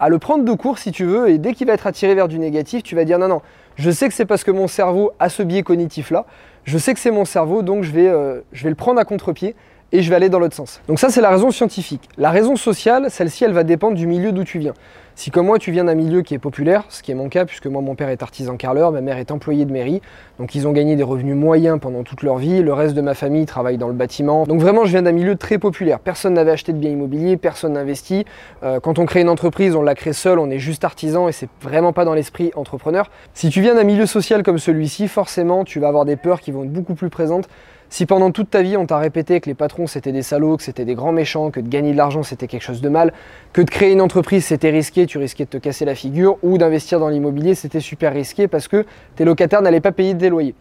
à 0.00 0.08
le 0.08 0.18
prendre 0.18 0.44
de 0.44 0.52
court 0.52 0.78
si 0.78 0.90
tu 0.90 1.04
veux, 1.04 1.28
et 1.28 1.38
dès 1.38 1.52
qu'il 1.52 1.66
va 1.66 1.74
être 1.74 1.86
attiré 1.86 2.14
vers 2.14 2.28
du 2.28 2.38
négatif, 2.38 2.82
tu 2.82 2.96
vas 2.96 3.04
dire 3.04 3.18
non, 3.18 3.28
non, 3.28 3.40
je 3.76 3.90
sais 3.90 4.08
que 4.08 4.14
c'est 4.14 4.24
parce 4.24 4.42
que 4.42 4.50
mon 4.50 4.66
cerveau 4.66 5.12
a 5.20 5.28
ce 5.28 5.42
biais 5.42 5.62
cognitif-là, 5.62 6.26
je 6.64 6.78
sais 6.78 6.94
que 6.94 7.00
c'est 7.00 7.10
mon 7.10 7.24
cerveau, 7.24 7.62
donc 7.62 7.82
je 7.82 7.90
vais, 7.90 8.08
euh, 8.08 8.40
le 8.62 8.74
prendre 8.74 9.00
à 9.00 9.04
contre-pied 9.04 9.54
et 9.92 10.02
je 10.02 10.10
vais 10.10 10.16
aller 10.16 10.28
dans 10.28 10.38
l'autre 10.38 10.56
sens. 10.56 10.80
Donc 10.88 10.98
ça, 10.98 11.10
c'est 11.10 11.20
la 11.20 11.30
raison 11.30 11.50
scientifique. 11.50 12.08
La 12.16 12.30
raison 12.30 12.56
sociale, 12.56 13.10
celle-ci, 13.10 13.44
elle 13.44 13.52
va 13.52 13.62
dépendre 13.62 13.96
du 13.96 14.06
milieu 14.06 14.32
d'où 14.32 14.44
tu 14.44 14.58
viens. 14.58 14.74
Si 15.14 15.30
comme 15.30 15.46
moi 15.46 15.58
tu 15.58 15.70
viens 15.72 15.84
d'un 15.84 15.94
milieu 15.94 16.22
qui 16.22 16.32
est 16.32 16.38
populaire, 16.38 16.84
ce 16.88 17.02
qui 17.02 17.12
est 17.12 17.14
mon 17.14 17.28
cas 17.28 17.44
puisque 17.44 17.66
moi 17.66 17.82
mon 17.82 17.94
père 17.94 18.08
est 18.08 18.22
artisan 18.22 18.56
carreleur, 18.56 18.92
ma 18.92 19.02
mère 19.02 19.18
est 19.18 19.30
employée 19.30 19.66
de 19.66 19.72
mairie, 19.72 20.00
donc 20.38 20.54
ils 20.54 20.66
ont 20.66 20.72
gagné 20.72 20.96
des 20.96 21.02
revenus 21.02 21.36
moyens 21.36 21.78
pendant 21.80 22.02
toute 22.02 22.22
leur 22.22 22.38
vie, 22.38 22.62
le 22.62 22.72
reste 22.72 22.94
de 22.94 23.02
ma 23.02 23.12
famille 23.12 23.44
travaille 23.44 23.76
dans 23.76 23.88
le 23.88 23.94
bâtiment, 23.94 24.46
donc 24.46 24.60
vraiment 24.60 24.86
je 24.86 24.90
viens 24.90 25.02
d'un 25.02 25.12
milieu 25.12 25.36
très 25.36 25.58
populaire, 25.58 26.00
personne 26.00 26.32
n'avait 26.32 26.52
acheté 26.52 26.72
de 26.72 26.78
biens 26.78 26.90
immobiliers, 26.90 27.36
personne 27.36 27.74
n'investit, 27.74 28.24
euh, 28.62 28.80
quand 28.80 28.98
on 28.98 29.04
crée 29.04 29.20
une 29.20 29.28
entreprise 29.28 29.76
on 29.76 29.82
la 29.82 29.94
crée 29.94 30.14
seul, 30.14 30.38
on 30.38 30.50
est 30.50 30.58
juste 30.58 30.82
artisan 30.82 31.28
et 31.28 31.32
c'est 31.32 31.48
vraiment 31.60 31.92
pas 31.92 32.06
dans 32.06 32.14
l'esprit 32.14 32.50
entrepreneur. 32.56 33.10
Si 33.34 33.50
tu 33.50 33.60
viens 33.60 33.74
d'un 33.74 33.84
milieu 33.84 34.06
social 34.06 34.42
comme 34.42 34.58
celui-ci, 34.58 35.08
forcément 35.08 35.64
tu 35.64 35.78
vas 35.78 35.88
avoir 35.88 36.06
des 36.06 36.16
peurs 36.16 36.40
qui 36.40 36.52
vont 36.52 36.64
être 36.64 36.72
beaucoup 36.72 36.94
plus 36.94 37.10
présentes 37.10 37.48
si 37.92 38.06
pendant 38.06 38.30
toute 38.30 38.48
ta 38.48 38.62
vie 38.62 38.78
on 38.78 38.86
t'a 38.86 38.96
répété 38.96 39.38
que 39.42 39.50
les 39.50 39.54
patrons 39.54 39.86
c'était 39.86 40.12
des 40.12 40.22
salauds, 40.22 40.56
que 40.56 40.62
c'était 40.62 40.86
des 40.86 40.94
grands 40.94 41.12
méchants, 41.12 41.50
que 41.50 41.60
de 41.60 41.68
gagner 41.68 41.92
de 41.92 41.98
l'argent 41.98 42.22
c'était 42.22 42.46
quelque 42.46 42.62
chose 42.62 42.80
de 42.80 42.88
mal, 42.88 43.12
que 43.52 43.60
de 43.60 43.68
créer 43.68 43.92
une 43.92 44.00
entreprise 44.00 44.46
c'était 44.46 44.70
risqué, 44.70 45.04
tu 45.04 45.18
risquais 45.18 45.44
de 45.44 45.50
te 45.50 45.58
casser 45.58 45.84
la 45.84 45.94
figure, 45.94 46.38
ou 46.42 46.56
d'investir 46.56 46.98
dans 46.98 47.10
l'immobilier 47.10 47.54
c'était 47.54 47.80
super 47.80 48.14
risqué 48.14 48.48
parce 48.48 48.66
que 48.66 48.86
tes 49.14 49.26
locataires 49.26 49.60
n'allaient 49.60 49.82
pas 49.82 49.92
payer 49.92 50.14
des 50.14 50.30
loyers. 50.30 50.54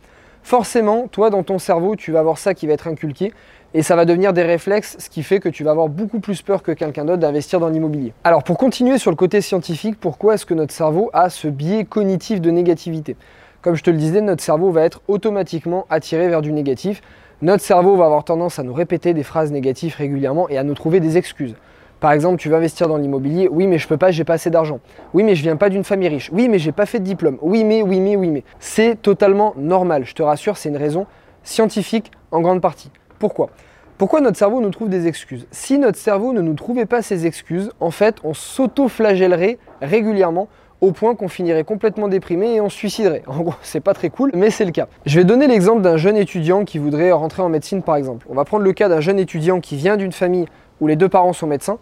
Forcément, 0.44 1.08
toi 1.08 1.30
dans 1.30 1.44
ton 1.44 1.58
cerveau, 1.58 1.96
tu 1.96 2.12
vas 2.12 2.20
avoir 2.20 2.38
ça 2.38 2.54
qui 2.54 2.68
va 2.68 2.74
être 2.74 2.90
inculqué 2.90 3.32
et 3.74 3.82
ça 3.82 3.96
va 3.96 4.04
devenir 4.04 4.34
des 4.34 4.44
réflexes, 4.44 4.98
ce 5.00 5.10
qui 5.10 5.24
fait 5.24 5.40
que 5.40 5.48
tu 5.48 5.64
vas 5.64 5.72
avoir 5.72 5.88
beaucoup 5.88 6.20
plus 6.20 6.42
peur 6.42 6.62
que 6.62 6.74
quelqu'un 6.74 7.06
d'autre 7.06 7.22
d'investir 7.22 7.62
dans 7.62 7.70
l'immobilier. 7.70 8.12
Alors 8.26 8.44
pour 8.44 8.58
continuer 8.58 8.98
sur 8.98 9.10
le 9.10 9.16
côté 9.16 9.40
scientifique, 9.40 9.98
pourquoi 10.02 10.34
est-ce 10.34 10.46
que 10.46 10.54
notre 10.54 10.74
cerveau 10.74 11.10
a 11.14 11.30
ce 11.30 11.48
biais 11.48 11.86
cognitif 11.86 12.42
de 12.42 12.52
négativité? 12.52 13.16
Comme 13.62 13.76
je 13.76 13.84
te 13.84 13.92
le 13.92 13.98
disais, 13.98 14.22
notre 14.22 14.44
cerveau 14.44 14.72
va 14.72 14.82
être 14.82 15.02
automatiquement 15.08 15.86
attiré 15.90 16.28
vers 16.28 16.42
du 16.42 16.52
négatif 16.52 17.02
notre 17.42 17.64
cerveau 17.64 17.96
va 17.96 18.06
avoir 18.06 18.24
tendance 18.24 18.60
à 18.60 18.64
nous 18.64 18.74
répéter 18.74 19.14
des 19.14 19.24
phrases 19.24 19.52
négatives 19.52 19.96
régulièrement 19.98 20.48
et 20.50 20.58
à 20.58 20.64
nous 20.64 20.76
trouver 20.76 21.00
des 21.00 21.18
excuses. 21.18 21.56
Par 22.00 22.12
exemple, 22.12 22.38
tu 22.38 22.50
vas 22.50 22.58
investir 22.58 22.88
dans 22.88 22.98
l'immobilier, 22.98 23.48
oui 23.52 23.68
mais 23.68 23.78
je 23.78 23.88
peux 23.88 23.98
pas, 23.98 24.12
j'ai 24.12 24.24
pas 24.24 24.34
assez 24.34 24.50
d'argent. 24.50 24.80
Oui 25.14 25.24
mais 25.24 25.36
je 25.36 25.42
viens 25.42 25.56
pas 25.56 25.70
d'une 25.70 25.84
famille 25.84 26.10
riche. 26.10 26.30
Oui 26.32 26.50
mais 26.50 26.60
j'ai 26.60 26.72
pas 26.72 26.86
fait 26.86 27.00
de 27.00 27.04
diplôme. 27.04 27.38
Oui 27.42 27.64
mais, 27.64 27.82
oui 27.82 28.00
mais, 28.00 28.16
oui 28.16 28.30
mais. 28.30 28.44
C'est 28.60 29.02
totalement 29.02 29.54
normal, 29.58 30.06
je 30.06 30.14
te 30.14 30.24
rassure, 30.24 30.58
c'est 30.58 30.70
une 30.70 30.78
raison 30.78 31.06
scientifique 31.44 32.12
en 32.32 32.42
grande 32.42 32.62
partie. 32.62 32.92
Pourquoi? 33.18 33.50
Pourquoi 33.98 34.22
notre 34.22 34.38
cerveau 34.38 34.62
nous 34.62 34.72
trouve 34.72 34.90
des 34.90 35.06
excuses? 35.06 35.46
Si 35.52 35.78
notre 35.78 35.98
cerveau 35.98 36.34
ne 36.34 36.42
nous 36.42 36.56
trouvait 36.56 36.88
pas 36.88 37.04
ces 37.04 37.28
excuses, 37.28 37.72
en 37.80 37.92
fait, 37.92 38.16
on 38.24 38.34
s'auto-flagellerait 38.34 39.60
régulièrement 39.82 40.48
au 40.82 40.92
point 40.92 41.16
qu'on 41.16 41.28
finirait 41.28 41.64
complètement 41.64 42.08
déprimé 42.08 42.56
et 42.56 42.62
on 42.62 42.70
se 42.70 42.76
suiciderait. 42.76 43.22
En 43.28 43.40
gros, 43.42 43.54
c'est 43.62 43.80
pas 43.80 43.94
très 43.94 44.10
cool, 44.10 44.32
mais 44.34 44.50
c'est 44.50 44.66
le 44.66 44.72
cas. 44.72 44.88
Je 45.06 45.20
vais 45.20 45.24
donner 45.24 45.48
l'exemple 45.48 45.82
d'un 45.82 45.98
jeune 45.98 46.18
étudiant 46.18 46.66
qui 46.66 46.80
voudrait 46.80 47.12
rentrer 47.12 47.44
en 47.44 47.50
médecine 47.50 47.84
par 47.84 47.96
exemple. 47.96 48.26
On 48.30 48.34
va 48.34 48.46
prendre 48.46 48.64
le 48.64 48.74
cas 48.74 48.90
d'un 48.90 49.00
jeune 49.00 49.20
étudiant 49.20 49.60
qui 49.60 49.76
vient 49.76 49.96
d'une 49.96 50.12
famille 50.12 50.48
où 50.80 50.88
les 50.88 50.96
deux 50.96 51.10
parents 51.10 51.34
sont 51.34 51.48
médecins 51.48 51.78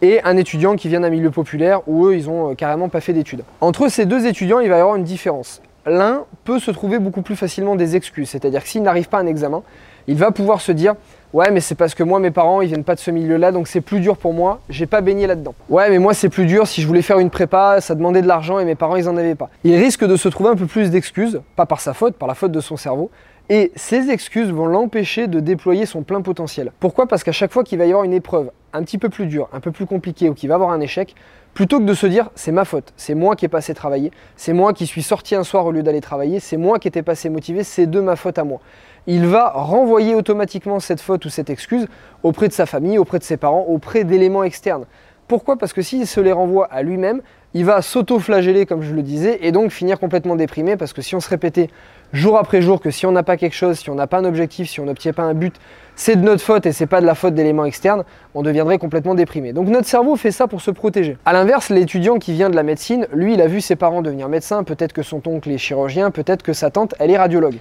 et 0.00 0.22
un 0.22 0.36
étudiant 0.36 0.76
qui 0.76 0.88
vient 0.88 1.00
d'un 1.00 1.10
milieu 1.10 1.30
populaire 1.30 1.80
où 1.86 2.06
eux, 2.06 2.16
ils 2.16 2.30
ont 2.30 2.50
euh, 2.50 2.54
carrément 2.54 2.88
pas 2.88 3.00
fait 3.00 3.12
d'études. 3.12 3.42
Entre 3.60 3.88
ces 3.88 4.06
deux 4.06 4.26
étudiants, 4.26 4.60
il 4.60 4.68
va 4.68 4.78
y 4.78 4.80
avoir 4.80 4.96
une 4.96 5.04
différence. 5.04 5.60
L'un 5.86 6.24
peut 6.44 6.58
se 6.58 6.70
trouver 6.70 6.98
beaucoup 6.98 7.22
plus 7.22 7.36
facilement 7.36 7.76
des 7.76 7.96
excuses, 7.96 8.30
c'est-à-dire 8.30 8.62
s'il 8.62 8.82
n'arrive 8.82 9.08
pas 9.08 9.18
à 9.18 9.22
un 9.22 9.26
examen, 9.26 9.62
il 10.08 10.16
va 10.16 10.32
pouvoir 10.32 10.60
se 10.60 10.72
dire 10.72 10.94
Ouais, 11.34 11.50
mais 11.50 11.60
c'est 11.60 11.74
parce 11.74 11.94
que 11.94 12.02
moi, 12.02 12.20
mes 12.20 12.30
parents, 12.30 12.62
ils 12.62 12.68
viennent 12.68 12.84
pas 12.84 12.94
de 12.94 13.00
ce 13.00 13.10
milieu-là, 13.10 13.52
donc 13.52 13.68
c'est 13.68 13.82
plus 13.82 14.00
dur 14.00 14.16
pour 14.16 14.32
moi. 14.32 14.60
J'ai 14.70 14.86
pas 14.86 15.02
baigné 15.02 15.26
là-dedans. 15.26 15.54
Ouais, 15.68 15.90
mais 15.90 15.98
moi, 15.98 16.14
c'est 16.14 16.30
plus 16.30 16.46
dur. 16.46 16.66
Si 16.66 16.80
je 16.80 16.86
voulais 16.86 17.02
faire 17.02 17.18
une 17.18 17.28
prépa, 17.28 17.82
ça 17.82 17.94
demandait 17.94 18.22
de 18.22 18.26
l'argent 18.26 18.58
et 18.58 18.64
mes 18.64 18.74
parents, 18.74 18.96
ils 18.96 19.10
en 19.10 19.16
avaient 19.18 19.34
pas. 19.34 19.50
Il 19.62 19.76
risque 19.76 20.06
de 20.06 20.16
se 20.16 20.28
trouver 20.30 20.48
un 20.48 20.56
peu 20.56 20.64
plus 20.64 20.90
d'excuses, 20.90 21.42
pas 21.54 21.66
par 21.66 21.80
sa 21.80 21.92
faute, 21.92 22.16
par 22.16 22.28
la 22.28 22.34
faute 22.34 22.50
de 22.50 22.60
son 22.60 22.78
cerveau. 22.78 23.10
Et 23.50 23.72
ces 23.76 24.10
excuses 24.10 24.50
vont 24.50 24.66
l'empêcher 24.66 25.26
de 25.26 25.40
déployer 25.40 25.84
son 25.84 26.02
plein 26.02 26.22
potentiel. 26.22 26.72
Pourquoi? 26.80 27.06
Parce 27.06 27.22
qu'à 27.22 27.32
chaque 27.32 27.52
fois 27.52 27.62
qu'il 27.62 27.78
va 27.78 27.84
y 27.84 27.90
avoir 27.90 28.04
une 28.04 28.14
épreuve 28.14 28.50
un 28.72 28.82
petit 28.82 28.98
peu 28.98 29.10
plus 29.10 29.26
dure, 29.26 29.48
un 29.52 29.60
peu 29.60 29.70
plus 29.70 29.84
compliquée 29.84 30.30
ou 30.30 30.34
qu'il 30.34 30.48
va 30.48 30.54
avoir 30.54 30.70
un 30.70 30.80
échec, 30.80 31.14
plutôt 31.54 31.78
que 31.78 31.84
de 31.84 31.94
se 31.94 32.06
dire 32.06 32.30
c'est 32.34 32.52
ma 32.52 32.64
faute, 32.64 32.92
c'est 32.96 33.14
moi 33.14 33.36
qui 33.36 33.44
ai 33.44 33.48
passé 33.48 33.74
travailler, 33.74 34.12
c'est 34.36 34.52
moi 34.52 34.72
qui 34.72 34.86
suis 34.86 35.02
sorti 35.02 35.34
un 35.34 35.44
soir 35.44 35.66
au 35.66 35.72
lieu 35.72 35.82
d'aller 35.82 36.00
travailler, 36.00 36.40
c'est 36.40 36.56
moi 36.56 36.78
qui 36.78 36.88
étais 36.88 37.02
passé 37.02 37.28
motivé, 37.28 37.64
c'est 37.64 37.86
de 37.86 38.00
ma 38.00 38.16
faute 38.16 38.38
à 38.38 38.44
moi 38.44 38.60
il 39.08 39.26
va 39.26 39.48
renvoyer 39.48 40.14
automatiquement 40.14 40.80
cette 40.80 41.00
faute 41.00 41.24
ou 41.24 41.30
cette 41.30 41.48
excuse 41.48 41.88
auprès 42.22 42.46
de 42.46 42.52
sa 42.52 42.66
famille, 42.66 42.98
auprès 42.98 43.18
de 43.18 43.24
ses 43.24 43.38
parents, 43.38 43.64
auprès 43.66 44.04
d'éléments 44.04 44.44
externes. 44.44 44.84
Pourquoi? 45.26 45.56
Parce 45.56 45.72
que 45.72 45.80
s'il 45.80 46.06
se 46.06 46.20
les 46.20 46.30
renvoie 46.30 46.66
à 46.66 46.82
lui-même, 46.82 47.22
il 47.54 47.64
va 47.64 47.80
s'auto-flageller, 47.80 48.66
comme 48.66 48.82
je 48.82 48.94
le 48.94 49.02
disais, 49.02 49.38
et 49.40 49.50
donc 49.50 49.70
finir 49.70 49.98
complètement 49.98 50.36
déprimé, 50.36 50.76
parce 50.76 50.92
que 50.92 51.00
si 51.00 51.14
on 51.14 51.20
se 51.20 51.28
répétait 51.30 51.68
jour 52.12 52.36
après 52.36 52.60
jour 52.60 52.82
que 52.82 52.90
si 52.90 53.06
on 53.06 53.12
n'a 53.12 53.22
pas 53.22 53.38
quelque 53.38 53.56
chose, 53.56 53.78
si 53.78 53.88
on 53.88 53.94
n'a 53.94 54.06
pas 54.06 54.18
un 54.18 54.26
objectif, 54.26 54.68
si 54.68 54.78
on 54.78 54.84
n'obtient 54.84 55.14
pas 55.14 55.22
un 55.22 55.34
but, 55.34 55.56
c'est 55.98 56.14
de 56.14 56.22
notre 56.22 56.42
faute 56.42 56.64
et 56.64 56.70
c'est 56.70 56.86
pas 56.86 57.00
de 57.00 57.06
la 57.06 57.16
faute 57.16 57.34
d'éléments 57.34 57.64
externes, 57.64 58.04
on 58.36 58.42
deviendrait 58.42 58.78
complètement 58.78 59.16
déprimé. 59.16 59.52
Donc 59.52 59.66
notre 59.66 59.88
cerveau 59.88 60.14
fait 60.14 60.30
ça 60.30 60.46
pour 60.46 60.60
se 60.60 60.70
protéger. 60.70 61.18
A 61.26 61.32
l'inverse, 61.32 61.70
l'étudiant 61.70 62.18
qui 62.18 62.32
vient 62.32 62.50
de 62.50 62.54
la 62.54 62.62
médecine, 62.62 63.08
lui, 63.12 63.34
il 63.34 63.42
a 63.42 63.48
vu 63.48 63.60
ses 63.60 63.74
parents 63.74 64.00
devenir 64.00 64.28
médecins, 64.28 64.62
peut-être 64.62 64.92
que 64.92 65.02
son 65.02 65.20
oncle 65.26 65.50
est 65.50 65.58
chirurgien, 65.58 66.12
peut-être 66.12 66.44
que 66.44 66.52
sa 66.52 66.70
tante, 66.70 66.94
elle 67.00 67.10
est 67.10 67.18
radiologue. 67.18 67.56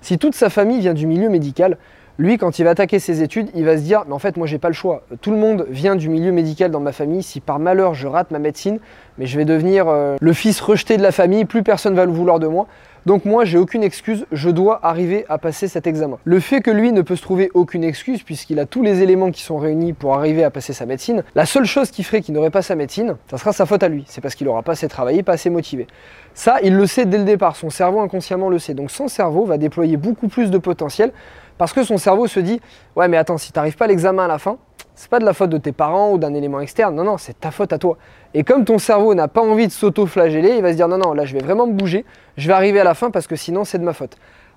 Si 0.00 0.16
toute 0.16 0.34
sa 0.34 0.48
famille 0.48 0.80
vient 0.80 0.94
du 0.94 1.06
milieu 1.06 1.28
médical, 1.28 1.76
lui, 2.18 2.38
quand 2.38 2.58
il 2.58 2.64
va 2.64 2.70
attaquer 2.70 2.98
ses 2.98 3.22
études, 3.22 3.48
il 3.54 3.64
va 3.64 3.76
se 3.76 3.82
dire, 3.82 4.04
mais 4.06 4.14
en 4.14 4.18
fait, 4.18 4.36
moi, 4.36 4.46
j'ai 4.46 4.58
pas 4.58 4.68
le 4.68 4.74
choix. 4.74 5.04
Tout 5.20 5.30
le 5.30 5.36
monde 5.36 5.66
vient 5.68 5.96
du 5.96 6.08
milieu 6.08 6.32
médical 6.32 6.70
dans 6.70 6.80
ma 6.80 6.92
famille. 6.92 7.22
Si 7.22 7.40
par 7.40 7.58
malheur 7.58 7.94
je 7.94 8.06
rate 8.06 8.30
ma 8.30 8.38
médecine, 8.38 8.78
mais 9.18 9.26
je 9.26 9.36
vais 9.36 9.44
devenir 9.44 9.88
euh, 9.88 10.16
le 10.20 10.32
fils 10.32 10.60
rejeté 10.60 10.96
de 10.96 11.02
la 11.02 11.12
famille, 11.12 11.44
plus 11.44 11.62
personne 11.62 11.94
va 11.94 12.06
le 12.06 12.12
vouloir 12.12 12.38
de 12.38 12.46
moi. 12.46 12.68
Donc 13.04 13.24
moi, 13.24 13.44
j'ai 13.44 13.58
aucune 13.58 13.82
excuse, 13.82 14.26
je 14.30 14.48
dois 14.48 14.78
arriver 14.86 15.24
à 15.28 15.36
passer 15.36 15.66
cet 15.66 15.88
examen. 15.88 16.18
Le 16.22 16.38
fait 16.38 16.60
que 16.60 16.70
lui 16.70 16.92
ne 16.92 17.02
peut 17.02 17.16
se 17.16 17.22
trouver 17.22 17.50
aucune 17.52 17.82
excuse, 17.82 18.22
puisqu'il 18.22 18.60
a 18.60 18.66
tous 18.66 18.84
les 18.84 19.02
éléments 19.02 19.32
qui 19.32 19.42
sont 19.42 19.58
réunis 19.58 19.92
pour 19.92 20.14
arriver 20.14 20.44
à 20.44 20.50
passer 20.50 20.72
sa 20.72 20.86
médecine, 20.86 21.24
la 21.34 21.44
seule 21.44 21.64
chose 21.64 21.90
qui 21.90 22.04
ferait 22.04 22.20
qu'il 22.20 22.32
n'aurait 22.32 22.50
pas 22.50 22.62
sa 22.62 22.76
médecine, 22.76 23.16
ça 23.28 23.38
sera 23.38 23.52
sa 23.52 23.66
faute 23.66 23.82
à 23.82 23.88
lui. 23.88 24.04
C'est 24.06 24.20
parce 24.20 24.36
qu'il 24.36 24.46
n'aura 24.46 24.62
pas 24.62 24.72
assez 24.72 24.86
travaillé, 24.86 25.24
pas 25.24 25.32
assez 25.32 25.50
motivé. 25.50 25.88
Ça, 26.34 26.58
il 26.62 26.76
le 26.76 26.86
sait 26.86 27.04
dès 27.04 27.18
le 27.18 27.24
départ, 27.24 27.56
son 27.56 27.70
cerveau 27.70 28.00
inconsciemment 28.00 28.48
le 28.48 28.60
sait. 28.60 28.74
Donc 28.74 28.92
son 28.92 29.08
cerveau 29.08 29.46
va 29.46 29.58
déployer 29.58 29.96
beaucoup 29.96 30.28
plus 30.28 30.52
de 30.52 30.58
potentiel 30.58 31.12
parce 31.58 31.72
que 31.72 31.82
son 31.84 31.98
cerveau 31.98 32.26
se 32.26 32.40
dit 32.40 32.60
Ouais, 32.96 33.08
mais 33.08 33.16
attends, 33.16 33.38
si 33.38 33.52
tu 33.52 33.58
n'arrives 33.58 33.76
pas 33.76 33.84
à 33.86 33.88
l'examen 33.88 34.24
à 34.24 34.28
la 34.28 34.38
fin, 34.38 34.56
c'est 34.94 35.08
pas 35.10 35.18
de 35.18 35.24
la 35.24 35.32
faute 35.32 35.50
de 35.50 35.58
tes 35.58 35.72
parents 35.72 36.12
ou 36.12 36.18
d'un 36.18 36.34
élément 36.34 36.60
externe, 36.60 36.94
non, 36.94 37.04
non, 37.04 37.18
c'est 37.18 37.38
ta 37.40 37.50
faute 37.50 37.72
à 37.72 37.78
toi. 37.78 37.96
Et 38.34 38.44
comme 38.44 38.64
ton 38.64 38.78
cerveau 38.78 39.14
n'a 39.14 39.28
pas 39.28 39.40
envie 39.40 39.66
de 39.66 39.72
s'auto-flageller, 39.72 40.56
il 40.56 40.62
va 40.62 40.70
se 40.70 40.76
dire 40.76 40.88
Non, 40.88 40.98
non, 40.98 41.12
là 41.12 41.24
je 41.24 41.32
vais 41.32 41.42
vraiment 41.42 41.66
me 41.66 41.72
bouger, 41.72 42.04
je 42.36 42.46
vais 42.46 42.54
arriver 42.54 42.80
à 42.80 42.84
la 42.84 42.94
fin 42.94 43.10
parce 43.10 43.26
que 43.26 43.36
sinon 43.36 43.64
c'est 43.64 43.78
de 43.78 43.84
ma 43.84 43.92
faute. 43.92 44.16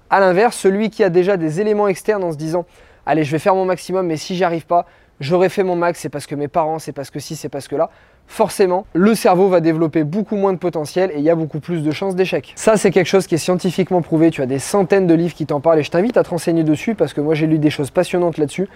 A 0.09 0.19
l'inverse, 0.19 0.55
celui 0.55 0.89
qui 0.89 1.03
a 1.03 1.09
déjà 1.09 1.37
des 1.37 1.61
éléments 1.61 1.87
externes 1.87 2.23
en 2.23 2.31
se 2.31 2.37
disant 2.37 2.65
Allez, 3.05 3.23
je 3.23 3.31
vais 3.31 3.39
faire 3.39 3.55
mon 3.55 3.65
maximum, 3.65 4.07
mais 4.07 4.17
si 4.17 4.35
j'y 4.35 4.43
arrive 4.43 4.65
pas, 4.65 4.85
j'aurais 5.19 5.49
fait 5.49 5.63
mon 5.63 5.75
max, 5.75 5.99
c'est 5.99 6.09
parce 6.09 6.25
que 6.25 6.35
mes 6.35 6.47
parents, 6.47 6.79
c'est 6.79 6.91
parce 6.91 7.09
que 7.09 7.19
si, 7.19 7.35
c'est 7.35 7.49
parce 7.49 7.67
que 7.67 7.75
là, 7.75 7.89
forcément, 8.27 8.85
le 8.93 9.15
cerveau 9.15 9.47
va 9.47 9.61
développer 9.61 10.03
beaucoup 10.03 10.35
moins 10.35 10.53
de 10.53 10.57
potentiel 10.57 11.11
et 11.13 11.19
il 11.19 11.23
y 11.23 11.29
a 11.29 11.35
beaucoup 11.35 11.59
plus 11.59 11.83
de 11.83 11.91
chances 11.91 12.15
d'échec. 12.15 12.53
Ça, 12.55 12.77
c'est 12.77 12.91
quelque 12.91 13.07
chose 13.07 13.27
qui 13.27 13.35
est 13.35 13.39
scientifiquement 13.39 14.01
prouvé. 14.01 14.31
Tu 14.31 14.41
as 14.41 14.45
des 14.45 14.59
centaines 14.59 15.07
de 15.07 15.13
livres 15.13 15.33
qui 15.33 15.45
t'en 15.45 15.61
parlent 15.61 15.79
et 15.79 15.83
je 15.83 15.91
t'invite 15.91 16.17
à 16.17 16.23
te 16.23 16.29
renseigner 16.29 16.63
dessus 16.63 16.95
parce 16.95 17.13
que 17.13 17.21
moi, 17.21 17.33
j'ai 17.33 17.47
lu 17.47 17.59
des 17.59 17.69
choses 17.69 17.91
passionnantes 17.91 18.37
là-dessus. 18.37 18.67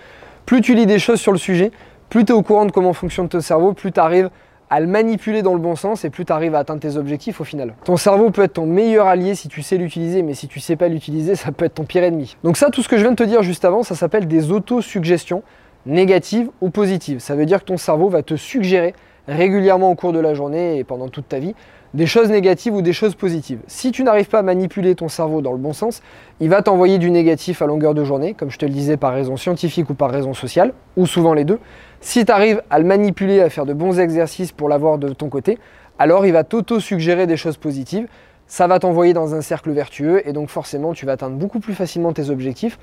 Plus 0.45 0.61
tu 0.61 0.73
lis 0.75 0.85
des 0.85 0.99
choses 0.99 1.19
sur 1.19 1.31
le 1.31 1.37
sujet, 1.37 1.71
plus 2.09 2.25
tu 2.25 2.31
es 2.31 2.35
au 2.35 2.41
courant 2.41 2.65
de 2.65 2.71
comment 2.71 2.93
fonctionne 2.93 3.29
ton 3.29 3.41
cerveau, 3.41 3.73
plus 3.73 3.91
tu 3.91 3.99
arrives 3.99 4.29
à 4.69 4.79
le 4.79 4.87
manipuler 4.87 5.41
dans 5.41 5.53
le 5.53 5.59
bon 5.59 5.75
sens 5.75 6.05
et 6.05 6.09
plus 6.09 6.25
tu 6.25 6.33
arrives 6.33 6.55
à 6.55 6.59
atteindre 6.59 6.79
tes 6.79 6.95
objectifs 6.95 7.41
au 7.41 7.43
final. 7.43 7.73
Ton 7.85 7.97
cerveau 7.97 8.29
peut 8.29 8.43
être 8.43 8.53
ton 8.53 8.65
meilleur 8.65 9.07
allié 9.07 9.33
si 9.33 9.47
tu 9.47 9.61
sais 9.61 9.77
l'utiliser, 9.77 10.21
mais 10.21 10.35
si 10.35 10.47
tu 10.47 10.59
sais 10.59 10.75
pas 10.75 10.87
l'utiliser, 10.87 11.35
ça 11.35 11.51
peut 11.51 11.65
être 11.65 11.75
ton 11.75 11.85
pire 11.85 12.03
ennemi. 12.03 12.37
Donc 12.43 12.57
ça, 12.57 12.69
tout 12.69 12.83
ce 12.83 12.89
que 12.89 12.97
je 12.97 13.01
viens 13.01 13.11
de 13.11 13.15
te 13.15 13.23
dire 13.23 13.41
juste 13.41 13.65
avant, 13.65 13.83
ça 13.83 13.95
s'appelle 13.95 14.27
des 14.27 14.51
autosuggestions 14.51 15.43
négatives 15.85 16.49
ou 16.61 16.69
positives. 16.69 17.19
Ça 17.19 17.35
veut 17.35 17.45
dire 17.45 17.59
que 17.59 17.65
ton 17.65 17.77
cerveau 17.77 18.09
va 18.09 18.21
te 18.21 18.35
suggérer 18.35 18.93
régulièrement 19.27 19.91
au 19.91 19.95
cours 19.95 20.13
de 20.13 20.19
la 20.19 20.33
journée 20.33 20.77
et 20.77 20.83
pendant 20.83 21.09
toute 21.09 21.27
ta 21.27 21.39
vie 21.39 21.55
des 21.93 22.05
choses 22.05 22.29
négatives 22.29 22.73
ou 22.73 22.81
des 22.81 22.93
choses 22.93 23.15
positives. 23.15 23.59
Si 23.67 23.91
tu 23.91 24.03
n'arrives 24.03 24.27
pas 24.27 24.39
à 24.39 24.43
manipuler 24.43 24.93
ton 24.95 25.09
cerveau 25.09 25.41
dans 25.41 25.51
le 25.51 25.57
bon 25.57 25.73
sens, 25.73 26.01
il 26.39 26.49
va 26.49 26.61
t'envoyer 26.61 26.99
du 26.99 27.09
négatif 27.09 27.61
à 27.61 27.65
longueur 27.65 27.93
de 27.93 28.03
journée, 28.03 28.33
comme 28.35 28.51
je 28.51 28.57
te 28.57 28.65
le 28.65 28.71
disais 28.71 28.97
par 28.97 29.13
raison 29.13 29.37
scientifique 29.37 29.89
ou 29.89 29.95
par 29.95 30.11
raison 30.11 30.33
sociale, 30.33 30.73
ou 30.97 31.07
souvent 31.07 31.33
les 31.33 31.45
deux. 31.45 31.59
Si 32.01 32.25
tu 32.25 32.31
arrives 32.31 32.61
à 32.69 32.79
le 32.79 32.85
manipuler, 32.85 33.41
à 33.41 33.49
faire 33.49 33.65
de 33.65 33.73
bons 33.73 33.99
exercices 33.99 34.51
pour 34.51 34.69
l'avoir 34.69 34.99
de 34.99 35.09
ton 35.09 35.29
côté, 35.29 35.57
alors 35.97 36.25
il 36.25 36.31
va 36.31 36.43
t'auto-suggérer 36.43 37.27
des 37.27 37.37
choses 37.37 37.57
positives, 37.57 38.07
ça 38.45 38.67
va 38.67 38.79
t'envoyer 38.79 39.13
dans 39.13 39.35
un 39.35 39.41
cercle 39.41 39.71
vertueux 39.71 40.27
et 40.27 40.33
donc 40.33 40.49
forcément 40.49 40.93
tu 40.93 41.05
vas 41.05 41.11
atteindre 41.13 41.37
beaucoup 41.37 41.59
plus 41.59 41.73
facilement 41.73 42.13
tes 42.13 42.29
objectifs 42.29 42.79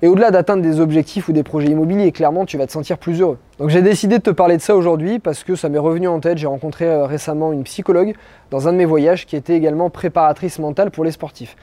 et 0.00 0.08
au-delà 0.08 0.30
d'atteindre 0.30 0.62
des 0.62 0.80
objectifs 0.80 1.28
ou 1.28 1.32
des 1.32 1.42
projets 1.42 1.68
immobiliers, 1.68 2.12
clairement, 2.12 2.44
tu 2.44 2.56
vas 2.56 2.66
te 2.66 2.72
sentir 2.72 2.98
plus 2.98 3.20
heureux. 3.20 3.38
Donc 3.58 3.70
j'ai 3.70 3.82
décidé 3.82 4.18
de 4.18 4.22
te 4.22 4.30
parler 4.30 4.56
de 4.56 4.62
ça 4.62 4.76
aujourd'hui 4.76 5.18
parce 5.18 5.42
que 5.42 5.56
ça 5.56 5.68
m'est 5.68 5.78
revenu 5.78 6.06
en 6.06 6.20
tête. 6.20 6.38
J'ai 6.38 6.46
rencontré 6.46 6.86
euh, 6.86 7.04
récemment 7.04 7.52
une 7.52 7.64
psychologue 7.64 8.14
dans 8.50 8.68
un 8.68 8.72
de 8.72 8.78
mes 8.78 8.84
voyages 8.84 9.26
qui 9.26 9.34
était 9.34 9.54
également 9.54 9.90
préparatrice 9.90 10.58
mentale 10.60 10.90
pour 10.90 11.04
les 11.04 11.10
sportifs. 11.10 11.56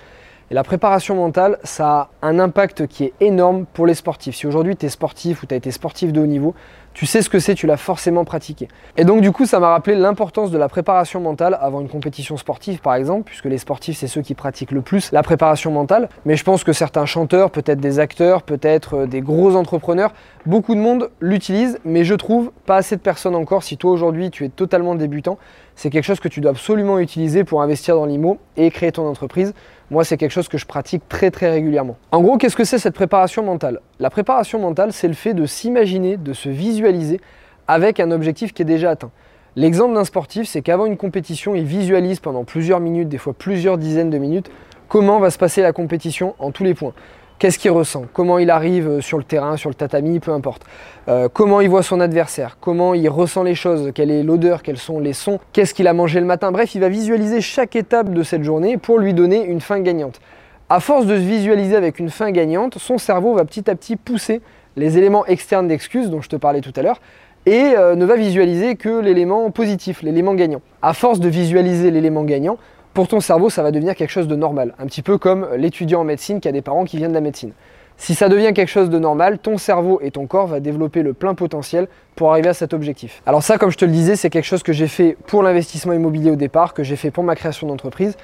Et 0.51 0.53
la 0.53 0.63
préparation 0.63 1.15
mentale, 1.15 1.57
ça 1.63 2.09
a 2.21 2.27
un 2.27 2.37
impact 2.37 2.85
qui 2.87 3.05
est 3.05 3.13
énorme 3.19 3.65
pour 3.73 3.87
les 3.87 3.95
sportifs. 3.95 4.35
Si 4.35 4.45
aujourd'hui 4.45 4.75
tu 4.75 4.85
es 4.85 4.89
sportif 4.89 5.41
ou 5.41 5.47
tu 5.47 5.53
as 5.53 5.57
été 5.57 5.71
sportif 5.71 6.13
de 6.13 6.19
haut 6.19 6.27
niveau, 6.27 6.53
tu 6.95 7.05
sais 7.05 7.21
ce 7.21 7.29
que 7.29 7.39
c'est, 7.39 7.55
tu 7.55 7.67
l'as 7.67 7.75
forcément 7.75 8.23
pratiqué. 8.23 8.69
Et 8.95 9.03
donc 9.03 9.19
du 9.19 9.33
coup, 9.33 9.45
ça 9.45 9.59
m'a 9.59 9.69
rappelé 9.69 9.97
l'importance 9.97 10.49
de 10.49 10.57
la 10.57 10.69
préparation 10.69 11.19
mentale 11.19 11.57
avant 11.61 11.81
une 11.81 11.89
compétition 11.89 12.37
sportive 12.37 12.79
par 12.79 12.95
exemple, 12.95 13.23
puisque 13.25 13.45
les 13.45 13.57
sportifs, 13.57 13.97
c'est 13.97 14.07
ceux 14.07 14.21
qui 14.21 14.33
pratiquent 14.33 14.71
le 14.71 14.81
plus 14.81 15.11
la 15.11 15.21
préparation 15.21 15.71
mentale. 15.71 16.07
Mais 16.23 16.37
je 16.37 16.45
pense 16.45 16.63
que 16.63 16.71
certains 16.71 17.05
chanteurs, 17.05 17.51
peut-être 17.51 17.81
des 17.81 17.99
acteurs, 17.99 18.43
peut-être 18.43 18.99
euh, 18.99 19.07
des 19.07 19.19
gros 19.19 19.57
entrepreneurs, 19.57 20.13
beaucoup 20.45 20.73
de 20.73 20.79
monde 20.79 21.09
l'utilise, 21.19 21.79
mais 21.83 22.05
je 22.05 22.15
trouve 22.15 22.51
pas 22.65 22.77
assez 22.77 22.95
de 22.95 23.01
personnes 23.01 23.35
encore. 23.35 23.63
Si 23.63 23.75
toi 23.75 23.91
aujourd'hui 23.91 24.31
tu 24.31 24.45
es 24.45 24.49
totalement 24.49 24.95
débutant, 24.95 25.37
c'est 25.75 25.89
quelque 25.89 26.05
chose 26.05 26.21
que 26.21 26.29
tu 26.29 26.39
dois 26.39 26.51
absolument 26.51 26.99
utiliser 26.99 27.43
pour 27.43 27.61
investir 27.61 27.95
dans 27.95 28.05
l'IMO 28.05 28.37
et 28.55 28.71
créer 28.71 28.93
ton 28.93 29.05
entreprise. 29.05 29.53
Moi, 29.91 30.03
c'est 30.03 30.17
quelque 30.17 30.31
chose 30.31 30.47
que 30.47 30.57
je 30.57 30.65
pratique 30.65 31.07
très 31.09 31.29
très 31.29 31.51
régulièrement. 31.51 31.97
En 32.11 32.21
gros, 32.21 32.37
qu'est-ce 32.37 32.55
que 32.55 32.63
c'est 32.63 32.79
cette 32.79 32.95
préparation 32.95 33.43
mentale? 33.43 33.81
La 33.99 34.09
préparation 34.09 34.59
mentale, 34.59 34.91
c'est 34.91 35.07
le 35.07 35.13
fait 35.13 35.33
de 35.33 35.45
s'imaginer, 35.45 36.17
de 36.17 36.33
se 36.33 36.49
visualiser 36.49 37.21
avec 37.65 38.01
un 38.01 38.11
objectif 38.11 38.53
qui 38.53 38.63
est 38.63 38.65
déjà 38.65 38.89
atteint. 38.89 39.11
L'exemple 39.55 39.93
d'un 39.93 40.03
sportif, 40.03 40.49
c'est 40.49 40.61
qu'avant 40.61 40.85
une 40.85 40.97
compétition, 40.97 41.55
il 41.55 41.63
visualise 41.63 42.19
pendant 42.19 42.43
plusieurs 42.43 42.81
minutes, 42.81 43.07
des 43.07 43.17
fois 43.17 43.31
plusieurs 43.31 43.77
dizaines 43.77 44.09
de 44.09 44.17
minutes, 44.17 44.51
comment 44.89 45.19
va 45.19 45.29
se 45.29 45.37
passer 45.37 45.61
la 45.61 45.71
compétition 45.71 46.35
en 46.39 46.51
tous 46.51 46.65
les 46.65 46.73
points. 46.73 46.91
Qu'est-ce 47.39 47.57
qu'il 47.57 47.71
ressent, 47.71 48.03
comment 48.11 48.37
il 48.37 48.49
arrive 48.49 48.87
euh, 48.87 49.01
sur 49.01 49.17
le 49.17 49.23
terrain, 49.23 49.55
sur 49.55 49.69
le 49.69 49.75
tatami, 49.75 50.19
peu 50.19 50.31
importe, 50.31 50.63
euh, 51.07 51.27
comment 51.31 51.59
il 51.61 51.69
voit 51.69 51.83
son 51.83 51.99
adversaire, 51.99 52.57
comment 52.59 52.93
il 52.93 53.07
ressent 53.09 53.43
les 53.43 53.55
choses, 53.55 53.91
quelle 53.93 54.11
est 54.11 54.23
l'odeur, 54.23 54.61
quels 54.61 54.77
sont 54.77 54.99
les 54.99 55.11
sons, 55.11 55.39
qu'est-ce 55.51 55.73
qu'il 55.73 55.87
a 55.87 55.93
mangé 55.93 56.21
le 56.21 56.25
matin, 56.25 56.53
bref, 56.53 56.75
il 56.75 56.81
va 56.81 56.87
visualiser 56.87 57.41
chaque 57.41 57.75
étape 57.75 58.13
de 58.13 58.23
cette 58.23 58.43
journée 58.43 58.77
pour 58.77 58.99
lui 58.99 59.13
donner 59.13 59.43
une 59.43 59.59
fin 59.59 59.79
gagnante. 59.79 60.21
À 60.67 60.79
force 60.79 61.05
de 61.05 61.15
se 61.15 61.21
visualiser 61.21 61.75
avec 61.75 61.99
une 61.99 62.09
fin 62.09 62.31
gagnante, 62.31 62.79
son 62.79 62.97
cerveau 62.97 63.35
va 63.35 63.45
petit 63.45 63.69
à 63.69 63.75
petit 63.75 63.95
pousser 63.95 64.41
les 64.75 64.97
éléments 64.97 65.23
externes 65.27 65.67
d'excuses 65.67 66.09
dont 66.09 66.21
je 66.21 66.29
te 66.29 66.35
parlais 66.35 66.61
tout 66.61 66.73
à 66.75 66.81
l'heure 66.81 66.99
et 67.45 67.75
euh, 67.77 67.93
ne 67.93 68.03
va 68.03 68.15
visualiser 68.15 68.75
que 68.75 68.99
l'élément 68.99 69.51
positif, 69.51 70.01
l'élément 70.01 70.33
gagnant. 70.33 70.61
À 70.81 70.93
force 70.93 71.19
de 71.19 71.29
visualiser 71.29 71.91
l'élément 71.91 72.23
gagnant, 72.23 72.57
pour 72.95 73.07
ton 73.07 73.19
cerveau, 73.19 73.51
ça 73.51 73.61
va 73.61 73.69
devenir 73.69 73.93
quelque 73.93 74.09
chose 74.09 74.27
de 74.27 74.35
normal. 74.35 74.73
Un 74.79 74.87
petit 74.87 75.03
peu 75.03 75.19
comme 75.19 75.47
l'étudiant 75.55 76.01
en 76.01 76.03
médecine 76.03 76.39
qui 76.39 76.47
a 76.47 76.51
des 76.51 76.63
parents 76.63 76.85
qui 76.85 76.97
viennent 76.97 77.11
de 77.11 77.15
la 77.15 77.21
médecine. 77.21 77.51
Si 77.97 78.15
ça 78.15 78.27
devient 78.27 78.51
quelque 78.51 78.69
chose 78.69 78.89
de 78.89 78.97
normal, 78.97 79.37
ton 79.37 79.59
cerveau 79.59 79.99
et 80.01 80.09
ton 80.09 80.25
corps 80.25 80.47
va 80.47 80.59
développer 80.59 81.03
le 81.03 81.13
plein 81.13 81.35
potentiel 81.35 81.87
pour 82.15 82.31
arriver 82.31 82.49
à 82.49 82.53
cet 82.55 82.73
objectif. 82.73 83.21
Alors 83.27 83.43
ça, 83.43 83.59
comme 83.59 83.69
je 83.69 83.77
te 83.77 83.85
le 83.85 83.91
disais, 83.91 84.15
c'est 84.15 84.31
quelque 84.31 84.45
chose 84.45 84.63
que 84.63 84.73
j'ai 84.73 84.87
fait 84.87 85.15
pour 85.27 85.43
l'investissement 85.43 85.93
immobilier 85.93 86.31
au 86.31 86.35
départ, 86.35 86.73
que 86.73 86.81
j'ai 86.81 86.95
fait 86.95 87.11
pour 87.11 87.23
ma 87.23 87.35
création 87.35 87.67
d'entreprise 87.67 88.17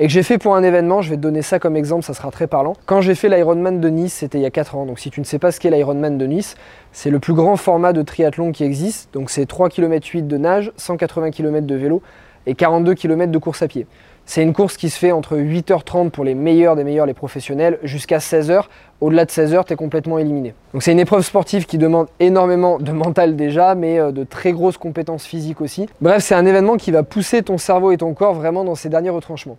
et 0.00 0.06
que 0.06 0.12
j'ai 0.12 0.22
fait 0.22 0.38
pour 0.38 0.54
un 0.54 0.62
événement, 0.62 1.02
je 1.02 1.10
vais 1.10 1.16
te 1.16 1.20
donner 1.20 1.42
ça 1.42 1.58
comme 1.58 1.74
exemple, 1.76 2.04
ça 2.04 2.14
sera 2.14 2.30
très 2.30 2.46
parlant. 2.46 2.74
Quand 2.86 3.00
j'ai 3.00 3.16
fait 3.16 3.28
l'Ironman 3.28 3.80
de 3.80 3.88
Nice, 3.88 4.14
c'était 4.14 4.38
il 4.38 4.42
y 4.42 4.46
a 4.46 4.50
4 4.50 4.76
ans. 4.76 4.86
Donc 4.86 5.00
si 5.00 5.10
tu 5.10 5.18
ne 5.18 5.24
sais 5.24 5.40
pas 5.40 5.50
ce 5.50 5.58
qu'est 5.58 5.70
l'Ironman 5.70 6.16
de 6.18 6.26
Nice, 6.26 6.54
c'est 6.92 7.10
le 7.10 7.18
plus 7.18 7.34
grand 7.34 7.56
format 7.56 7.92
de 7.92 8.02
triathlon 8.02 8.52
qui 8.52 8.62
existe. 8.62 9.12
Donc 9.12 9.28
c'est 9.28 9.46
3 9.46 9.68
km 9.68 10.06
8 10.06 10.28
de 10.28 10.36
nage, 10.36 10.72
180 10.76 11.32
km 11.32 11.66
de 11.66 11.74
vélo 11.74 12.00
et 12.46 12.54
42 12.54 12.94
km 12.94 13.32
de 13.32 13.38
course 13.38 13.62
à 13.62 13.68
pied. 13.68 13.86
C'est 14.24 14.42
une 14.42 14.52
course 14.52 14.76
qui 14.76 14.90
se 14.90 14.98
fait 14.98 15.10
entre 15.10 15.36
8h30 15.36 16.10
pour 16.10 16.22
les 16.22 16.34
meilleurs 16.34 16.76
des 16.76 16.84
meilleurs, 16.84 17.06
les 17.06 17.14
professionnels, 17.14 17.78
jusqu'à 17.82 18.18
16h. 18.18 18.64
Au-delà 19.00 19.24
de 19.24 19.30
16h, 19.30 19.64
tu 19.64 19.72
es 19.72 19.76
complètement 19.76 20.18
éliminé. 20.18 20.54
Donc 20.74 20.82
c'est 20.82 20.92
une 20.92 21.00
épreuve 21.00 21.22
sportive 21.24 21.66
qui 21.66 21.78
demande 21.78 22.08
énormément 22.20 22.78
de 22.78 22.92
mental 22.92 23.36
déjà, 23.36 23.74
mais 23.74 23.98
euh, 23.98 24.12
de 24.12 24.24
très 24.24 24.52
grosses 24.52 24.76
compétences 24.76 25.24
physiques 25.24 25.60
aussi. 25.60 25.88
Bref, 26.00 26.22
c'est 26.22 26.34
un 26.34 26.46
événement 26.46 26.76
qui 26.76 26.90
va 26.92 27.02
pousser 27.02 27.42
ton 27.42 27.58
cerveau 27.58 27.90
et 27.90 27.96
ton 27.96 28.12
corps 28.12 28.34
vraiment 28.34 28.64
dans 28.64 28.74
ces 28.74 28.90
derniers 28.90 29.10
retranchements. 29.10 29.56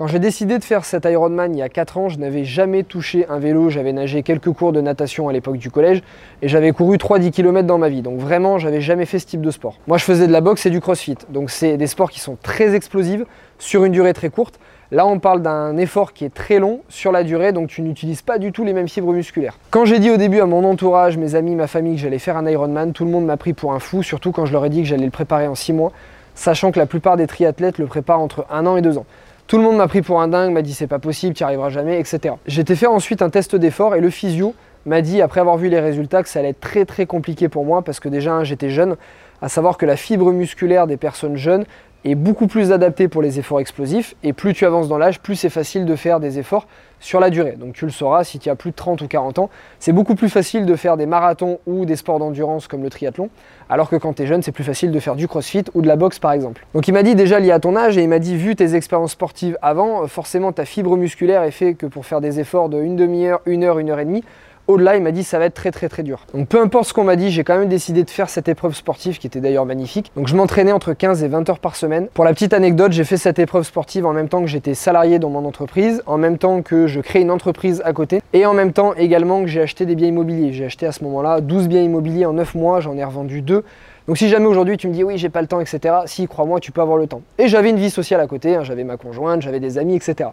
Quand 0.00 0.06
j'ai 0.06 0.18
décidé 0.18 0.58
de 0.58 0.64
faire 0.64 0.86
cet 0.86 1.04
Ironman 1.04 1.54
il 1.54 1.58
y 1.58 1.62
a 1.62 1.68
4 1.68 1.98
ans, 1.98 2.08
je 2.08 2.18
n'avais 2.18 2.42
jamais 2.42 2.84
touché 2.84 3.26
un 3.28 3.38
vélo, 3.38 3.68
j'avais 3.68 3.92
nagé 3.92 4.22
quelques 4.22 4.50
cours 4.50 4.72
de 4.72 4.80
natation 4.80 5.28
à 5.28 5.32
l'époque 5.34 5.58
du 5.58 5.70
collège 5.70 6.02
et 6.40 6.48
j'avais 6.48 6.72
couru 6.72 6.96
3-10 6.96 7.32
km 7.32 7.66
dans 7.66 7.76
ma 7.76 7.90
vie. 7.90 8.00
Donc 8.00 8.18
vraiment, 8.18 8.56
j'avais 8.56 8.80
jamais 8.80 9.04
fait 9.04 9.18
ce 9.18 9.26
type 9.26 9.42
de 9.42 9.50
sport. 9.50 9.76
Moi, 9.86 9.98
je 9.98 10.04
faisais 10.04 10.26
de 10.26 10.32
la 10.32 10.40
boxe 10.40 10.64
et 10.64 10.70
du 10.70 10.80
crossfit. 10.80 11.18
Donc 11.28 11.50
c'est 11.50 11.76
des 11.76 11.86
sports 11.86 12.10
qui 12.10 12.18
sont 12.18 12.38
très 12.42 12.74
explosifs 12.74 13.20
sur 13.58 13.84
une 13.84 13.92
durée 13.92 14.14
très 14.14 14.30
courte. 14.30 14.58
Là, 14.90 15.06
on 15.06 15.18
parle 15.18 15.42
d'un 15.42 15.76
effort 15.76 16.14
qui 16.14 16.24
est 16.24 16.32
très 16.32 16.60
long 16.60 16.80
sur 16.88 17.12
la 17.12 17.22
durée, 17.22 17.52
donc 17.52 17.68
tu 17.68 17.82
n'utilises 17.82 18.22
pas 18.22 18.38
du 18.38 18.52
tout 18.52 18.64
les 18.64 18.72
mêmes 18.72 18.88
fibres 18.88 19.12
musculaires. 19.12 19.58
Quand 19.68 19.84
j'ai 19.84 19.98
dit 19.98 20.10
au 20.10 20.16
début 20.16 20.40
à 20.40 20.46
mon 20.46 20.64
entourage, 20.64 21.18
mes 21.18 21.34
amis, 21.34 21.56
ma 21.56 21.66
famille 21.66 21.96
que 21.96 22.00
j'allais 22.00 22.18
faire 22.18 22.38
un 22.38 22.46
Ironman, 22.46 22.94
tout 22.94 23.04
le 23.04 23.10
monde 23.10 23.26
m'a 23.26 23.36
pris 23.36 23.52
pour 23.52 23.74
un 23.74 23.80
fou, 23.80 24.02
surtout 24.02 24.32
quand 24.32 24.46
je 24.46 24.52
leur 24.54 24.64
ai 24.64 24.70
dit 24.70 24.80
que 24.80 24.88
j'allais 24.88 25.04
le 25.04 25.10
préparer 25.10 25.46
en 25.46 25.54
6 25.54 25.74
mois, 25.74 25.92
sachant 26.34 26.72
que 26.72 26.78
la 26.78 26.86
plupart 26.86 27.18
des 27.18 27.26
triathlètes 27.26 27.76
le 27.76 27.84
préparent 27.84 28.20
entre 28.20 28.46
1 28.50 28.64
an 28.64 28.78
et 28.78 28.80
2 28.80 28.96
ans. 28.96 29.04
Tout 29.50 29.56
le 29.56 29.64
monde 29.64 29.78
m'a 29.78 29.88
pris 29.88 30.00
pour 30.00 30.20
un 30.20 30.28
dingue, 30.28 30.52
m'a 30.52 30.62
dit 30.62 30.72
c'est 30.72 30.86
pas 30.86 31.00
possible, 31.00 31.34
tu 31.34 31.42
n'y 31.42 31.44
arriveras 31.44 31.70
jamais, 31.70 31.98
etc. 31.98 32.36
Été 32.46 32.76
faire 32.76 32.92
ensuite 32.92 33.20
un 33.20 33.30
test 33.30 33.56
d'effort 33.56 33.96
et 33.96 34.00
le 34.00 34.08
physio 34.08 34.54
m'a 34.86 35.00
dit, 35.00 35.20
après 35.22 35.40
avoir 35.40 35.56
vu 35.56 35.68
les 35.68 35.80
résultats, 35.80 36.22
que 36.22 36.28
ça 36.28 36.38
allait 36.38 36.50
être 36.50 36.60
très 36.60 36.84
très 36.84 37.04
compliqué 37.04 37.48
pour 37.48 37.64
moi 37.64 37.82
parce 37.82 37.98
que 37.98 38.08
déjà 38.08 38.44
j'étais 38.44 38.70
jeune, 38.70 38.94
à 39.42 39.48
savoir 39.48 39.76
que 39.76 39.84
la 39.86 39.96
fibre 39.96 40.30
musculaire 40.30 40.86
des 40.86 40.96
personnes 40.96 41.36
jeunes 41.36 41.64
est 42.04 42.14
beaucoup 42.14 42.46
plus 42.46 42.72
adaptée 42.72 43.08
pour 43.08 43.22
les 43.22 43.38
efforts 43.38 43.60
explosifs 43.60 44.14
et 44.22 44.32
plus 44.32 44.54
tu 44.54 44.64
avances 44.64 44.88
dans 44.88 44.98
l'âge, 44.98 45.20
plus 45.20 45.36
c'est 45.36 45.50
facile 45.50 45.84
de 45.84 45.96
faire 45.96 46.20
des 46.20 46.38
efforts 46.38 46.66
sur 46.98 47.20
la 47.20 47.30
durée. 47.30 47.56
Donc 47.58 47.74
tu 47.74 47.84
le 47.84 47.90
sauras 47.90 48.24
si 48.24 48.38
tu 48.38 48.50
as 48.50 48.54
plus 48.54 48.70
de 48.70 48.76
30 48.76 49.02
ou 49.02 49.08
40 49.08 49.38
ans, 49.38 49.50
c'est 49.78 49.92
beaucoup 49.92 50.14
plus 50.14 50.28
facile 50.28 50.66
de 50.66 50.76
faire 50.76 50.96
des 50.96 51.06
marathons 51.06 51.58
ou 51.66 51.84
des 51.84 51.96
sports 51.96 52.18
d'endurance 52.18 52.68
comme 52.68 52.82
le 52.82 52.90
triathlon, 52.90 53.30
alors 53.68 53.88
que 53.88 53.96
quand 53.96 54.14
tu 54.14 54.22
es 54.22 54.26
jeune, 54.26 54.42
c'est 54.42 54.52
plus 54.52 54.64
facile 54.64 54.90
de 54.90 55.00
faire 55.00 55.16
du 55.16 55.28
crossfit 55.28 55.64
ou 55.74 55.82
de 55.82 55.88
la 55.88 55.96
boxe 55.96 56.18
par 56.18 56.32
exemple. 56.32 56.66
Donc 56.74 56.88
il 56.88 56.92
m'a 56.92 57.02
dit 57.02 57.14
déjà 57.14 57.40
lié 57.40 57.50
à 57.50 57.60
ton 57.60 57.76
âge 57.76 57.98
et 57.98 58.02
il 58.02 58.08
m'a 58.08 58.18
dit 58.18 58.36
vu 58.36 58.56
tes 58.56 58.74
expériences 58.74 59.12
sportives 59.12 59.58
avant, 59.62 60.06
forcément 60.06 60.52
ta 60.52 60.64
fibre 60.64 60.96
musculaire 60.96 61.42
est 61.42 61.50
fait 61.50 61.74
que 61.74 61.86
pour 61.86 62.06
faire 62.06 62.20
des 62.20 62.40
efforts 62.40 62.68
de 62.68 62.80
une 62.80 62.96
demi-heure, 62.96 63.40
une 63.46 63.64
heure, 63.64 63.78
une 63.78 63.90
heure 63.90 64.00
et 64.00 64.04
demie, 64.04 64.24
au-delà, 64.66 64.96
il 64.96 65.02
m'a 65.02 65.10
dit 65.10 65.24
ça 65.24 65.38
va 65.38 65.46
être 65.46 65.54
très 65.54 65.70
très 65.70 65.88
très 65.88 66.02
dur. 66.02 66.26
Donc 66.34 66.48
peu 66.48 66.60
importe 66.60 66.86
ce 66.86 66.94
qu'on 66.94 67.04
m'a 67.04 67.16
dit, 67.16 67.30
j'ai 67.30 67.44
quand 67.44 67.58
même 67.58 67.68
décidé 67.68 68.04
de 68.04 68.10
faire 68.10 68.30
cette 68.30 68.48
épreuve 68.48 68.74
sportive 68.74 69.18
qui 69.18 69.26
était 69.26 69.40
d'ailleurs 69.40 69.66
magnifique. 69.66 70.12
Donc 70.16 70.28
je 70.28 70.36
m'entraînais 70.36 70.72
entre 70.72 70.92
15 70.92 71.22
et 71.22 71.28
20 71.28 71.48
heures 71.50 71.58
par 71.58 71.76
semaine. 71.76 72.08
Pour 72.14 72.24
la 72.24 72.32
petite 72.32 72.52
anecdote, 72.52 72.92
j'ai 72.92 73.04
fait 73.04 73.16
cette 73.16 73.38
épreuve 73.38 73.64
sportive 73.64 74.06
en 74.06 74.12
même 74.12 74.28
temps 74.28 74.40
que 74.40 74.46
j'étais 74.46 74.74
salarié 74.74 75.18
dans 75.18 75.30
mon 75.30 75.44
entreprise, 75.44 76.02
en 76.06 76.18
même 76.18 76.38
temps 76.38 76.62
que 76.62 76.86
je 76.86 77.00
crée 77.00 77.20
une 77.20 77.30
entreprise 77.30 77.82
à 77.84 77.92
côté 77.92 78.20
et 78.32 78.46
en 78.46 78.54
même 78.54 78.72
temps 78.72 78.94
également 78.94 79.42
que 79.42 79.48
j'ai 79.48 79.60
acheté 79.60 79.86
des 79.86 79.96
biens 79.96 80.08
immobiliers. 80.08 80.52
J'ai 80.52 80.66
acheté 80.66 80.86
à 80.86 80.92
ce 80.92 81.04
moment-là 81.04 81.40
12 81.40 81.68
biens 81.68 81.82
immobiliers 81.82 82.26
en 82.26 82.32
9 82.32 82.54
mois, 82.54 82.80
j'en 82.80 82.96
ai 82.96 83.04
revendu 83.04 83.42
2. 83.42 83.64
Donc 84.06 84.18
si 84.18 84.28
jamais 84.28 84.46
aujourd'hui 84.46 84.76
tu 84.76 84.88
me 84.88 84.92
dis 84.92 85.04
oui 85.04 85.18
j'ai 85.18 85.28
pas 85.28 85.40
le 85.40 85.46
temps 85.46 85.60
etc. 85.60 85.94
Si 86.06 86.26
crois-moi 86.26 86.60
tu 86.60 86.72
peux 86.72 86.80
avoir 86.80 86.98
le 86.98 87.06
temps. 87.06 87.22
Et 87.38 87.48
j'avais 87.48 87.70
une 87.70 87.76
vie 87.76 87.90
sociale 87.90 88.20
à 88.20 88.26
côté, 88.26 88.56
hein, 88.56 88.64
j'avais 88.64 88.84
ma 88.84 88.96
conjointe, 88.96 89.42
j'avais 89.42 89.60
des 89.60 89.78
amis 89.78 89.96
etc. 89.96 90.30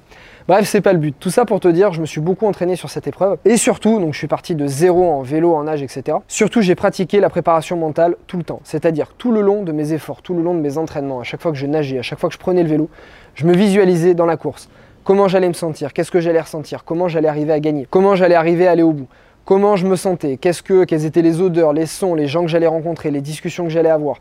Bref 0.48 0.68
c'est 0.68 0.82
pas 0.82 0.94
le 0.94 1.00
but. 1.00 1.16
Tout 1.20 1.30
ça 1.30 1.46
pour 1.46 1.60
te 1.60 1.68
dire 1.68 1.94
je 1.94 2.02
me 2.02 2.06
suis 2.06 2.22
beaucoup 2.22 2.48
entraîné 2.48 2.76
sur 2.76 2.90
cette 2.90 3.08
épreuve. 3.08 3.38
Et 3.46 3.58
surtout 3.58 4.00
donc 4.00 4.14
je 4.14 4.18
suis 4.18 4.28
parti 4.28 4.56
de 4.56 4.68
zéro 4.68 5.10
en 5.12 5.22
vélo, 5.22 5.54
en 5.54 5.64
nage 5.64 5.84
etc. 5.84 6.18
Surtout 6.28 6.62
j'ai 6.62 6.76
pratiqué 6.76 7.20
la 7.20 7.30
préparation 7.30 7.78
mentale 7.78 8.16
tout 8.28 8.38
le 8.38 8.44
temps. 8.44 8.62
C'est-à-dire 8.64 9.14
tout 9.18 9.32
le 9.32 9.42
long 9.42 9.64
de 9.64 9.72
mes 9.72 9.94
efforts, 9.94 10.22
tout 10.22 10.34
le 10.34 10.42
long 10.42 10.54
de 10.54 10.60
mes 10.60 10.78
entraînements, 10.78 11.20
à 11.20 11.24
chaque 11.24 11.42
fois 11.42 11.52
que 11.52 11.58
je 11.58 11.66
nageais, 11.68 12.00
à 12.00 12.04
chaque 12.04 12.20
fois 12.20 12.30
que 12.30 12.34
je 12.34 12.40
prenais 12.40 12.64
le 12.64 12.70
vélo, 12.70 12.90
je 13.36 13.46
me 13.46 13.54
visualisais 13.54 14.14
dans 14.14 14.26
la 14.26 14.38
course. 14.38 14.70
Comment 15.04 15.28
j'allais 15.28 15.48
me 15.48 15.54
sentir, 15.54 15.94
qu'est-ce 15.94 16.12
que 16.12 16.20
j'allais 16.20 16.42
ressentir, 16.42 16.84
comment 16.84 17.08
j'allais 17.08 17.30
arriver 17.30 17.54
à 17.54 17.60
gagner, 17.62 17.88
comment 17.90 18.16
j'allais 18.16 18.36
arriver 18.36 18.68
à 18.68 18.72
aller 18.72 18.84
au 18.84 18.92
bout 18.92 19.08
comment 19.48 19.78
je 19.78 19.88
me 19.88 19.96
sentais, 19.96 20.36
qu'est-ce 20.36 20.62
que, 20.62 20.84
quelles 20.84 21.06
étaient 21.06 21.22
les 21.22 21.40
odeurs, 21.42 21.72
les 21.72 21.86
sons, 21.86 22.14
les 22.14 22.28
gens 22.28 22.42
que 22.42 22.50
j'allais 22.50 22.68
rencontrer, 22.68 23.12
les 23.12 23.22
discussions 23.22 23.64
que 23.64 23.70
j'allais 23.70 23.90
avoir, 23.90 24.18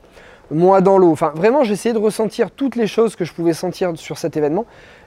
moi 0.53 0.81
dans 0.81 0.99
l'eau. 0.99 1.11
Enfin, 1.11 1.33
vraiment, 1.35 1.65
j'essayais 1.65 1.93
de 1.93 1.99
ressentir 1.99 2.53
toutes 2.53 2.77
les 2.77 2.87
choses 2.87 3.17
que 3.17 3.25
je 3.25 3.35
pouvais 3.35 3.53
sentir 3.53 3.91
sur 3.97 4.19
cet 4.19 4.37
événement 4.37 4.67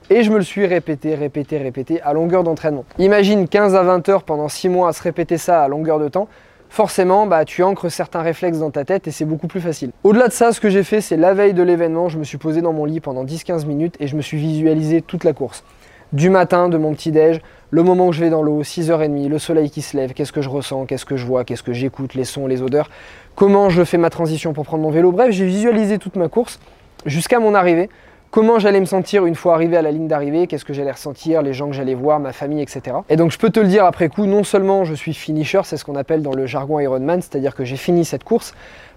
et 0.10 0.24
je 0.24 0.30
me 0.30 0.36
le 0.36 0.44
suis 0.44 0.66
répété, 0.66 1.16
répété, 1.16 1.58
répété 1.58 2.02
à 2.02 2.12
longueur 2.12 2.44
d'entraînement. 2.44 2.84
Imagine 2.98 3.48
15 3.48 3.76
à 3.76 3.84
20 3.84 4.10
heures 4.10 4.24
pendant 4.24 4.50
6 4.50 4.68
mois 4.68 4.90
à 4.90 4.94
se 4.94 5.02
répéter 5.02 5.38
ça 5.38 5.64
à 5.64 5.70
longueur 5.70 6.00
de 6.00 6.10
temps. 6.10 6.28
forcément, 6.68 7.26
bah, 7.26 7.46
tu 7.46 7.64
ancres 7.64 7.90
certains 7.90 8.22
réflexes 8.22 8.60
dans 8.60 8.72
ta 8.72 8.84
tête 8.84 9.08
et 9.08 9.12
c'est 9.12 9.26
beaucoup 9.26 9.48
plus 9.48 9.62
facile. 9.62 9.92
Au-delà 10.04 10.28
de 10.28 10.34
ça, 10.34 10.52
ce 10.52 10.60
que 10.60 10.70
j'ai 10.70 10.84
fait, 10.84 11.00
c'est 11.00 11.18
la 11.18 11.34
veille 11.34 11.54
de 11.54 11.64
l'événement, 11.64 12.10
je 12.10 12.20
me 12.20 12.26
suis 12.26 12.38
posé 12.38 12.62
dans 12.62 12.74
mon 12.74 12.84
lit 12.84 13.00
pendant 13.00 13.24
10-15 13.24 13.66
minutes 13.66 13.96
et 14.02 14.08
je 14.08 14.18
me 14.18 14.22
suis 14.22 14.38
visualisé 14.38 15.02
toute 15.02 15.24
la 15.24 15.32
course. 15.32 15.64
Du 16.12 16.30
matin, 16.30 16.70
de 16.70 16.78
mon 16.78 16.94
petit-déj, 16.94 17.40
le 17.70 17.84
moment 17.84 18.08
où 18.08 18.12
je 18.12 18.20
vais 18.20 18.32
dans 18.32 18.42
l'eau, 18.42 18.64
6h30, 18.64 19.28
le 19.28 19.38
soleil 19.38 19.70
qui 19.70 19.84
se 19.84 19.96
lève, 19.96 20.14
qu'est-ce 20.14 20.32
que 20.32 20.42
je 20.42 20.50
ressens, 20.50 20.86
qu'est-ce 20.86 21.06
que 21.06 21.18
je 21.18 21.26
vois, 21.26 21.44
qu'est-ce 21.44 21.62
que 21.62 21.74
j'écoute, 21.74 22.16
les 22.16 22.26
sons, 22.26 22.48
les 22.48 22.64
odeurs, 22.64 22.90
comment 23.36 23.70
je 23.70 23.84
fais 23.84 23.98
ma 23.98 24.10
transition 24.10 24.54
pour 24.54 24.66
prendre 24.66 24.82
mon 24.82 24.90
vélo. 24.90 25.12
Bref, 25.12 25.32
j'ai 25.32 25.46
visualisé 25.46 26.00
toute 26.00 26.16
ma 26.16 26.28
course 26.28 26.60
jusqu'à 27.06 27.40
mon 27.40 27.54
arrivée 27.54 27.90
comment 28.32 28.60
j'allais 28.60 28.80
me 28.80 28.86
sentir 28.86 29.26
une 29.26 29.36
fois 29.36 29.56
arrivé 29.56 29.78
à 29.78 29.82
la 29.82 29.92
ligne 29.92 30.08
d'arrivée, 30.08 30.48
qu'est-ce 30.48 30.66
que 30.66 30.74
j'allais 30.74 30.92
ressentir, 30.92 31.42
les 31.42 31.54
gens 31.54 31.68
que 31.68 31.74
j'allais 31.74 31.96
voir, 31.96 32.20
ma 32.20 32.34
famille, 32.34 32.62
etc. 32.62 32.98
Et 33.10 33.16
donc 33.16 33.32
je 33.32 33.38
peux 33.38 33.50
te 33.50 33.60
le 33.60 33.68
dire 33.68 33.86
après 33.86 34.10
coup, 34.10 34.26
non 34.26 34.44
seulement 34.44 34.84
je 34.84 34.94
suis 34.94 35.14
finisher, 35.14 35.62
c'est 35.64 35.78
ce 35.78 35.86
qu'on 35.86 35.96
appelle 35.96 36.22
dans 36.22 36.34
le 36.34 36.46
jargon 36.46 36.80
Ironman, 36.80 37.22
c'est-à-dire 37.22 37.56
que 37.56 37.64
j'ai 37.64 37.78
fini 37.78 38.06
cette 38.06 38.24
course, 38.24 38.54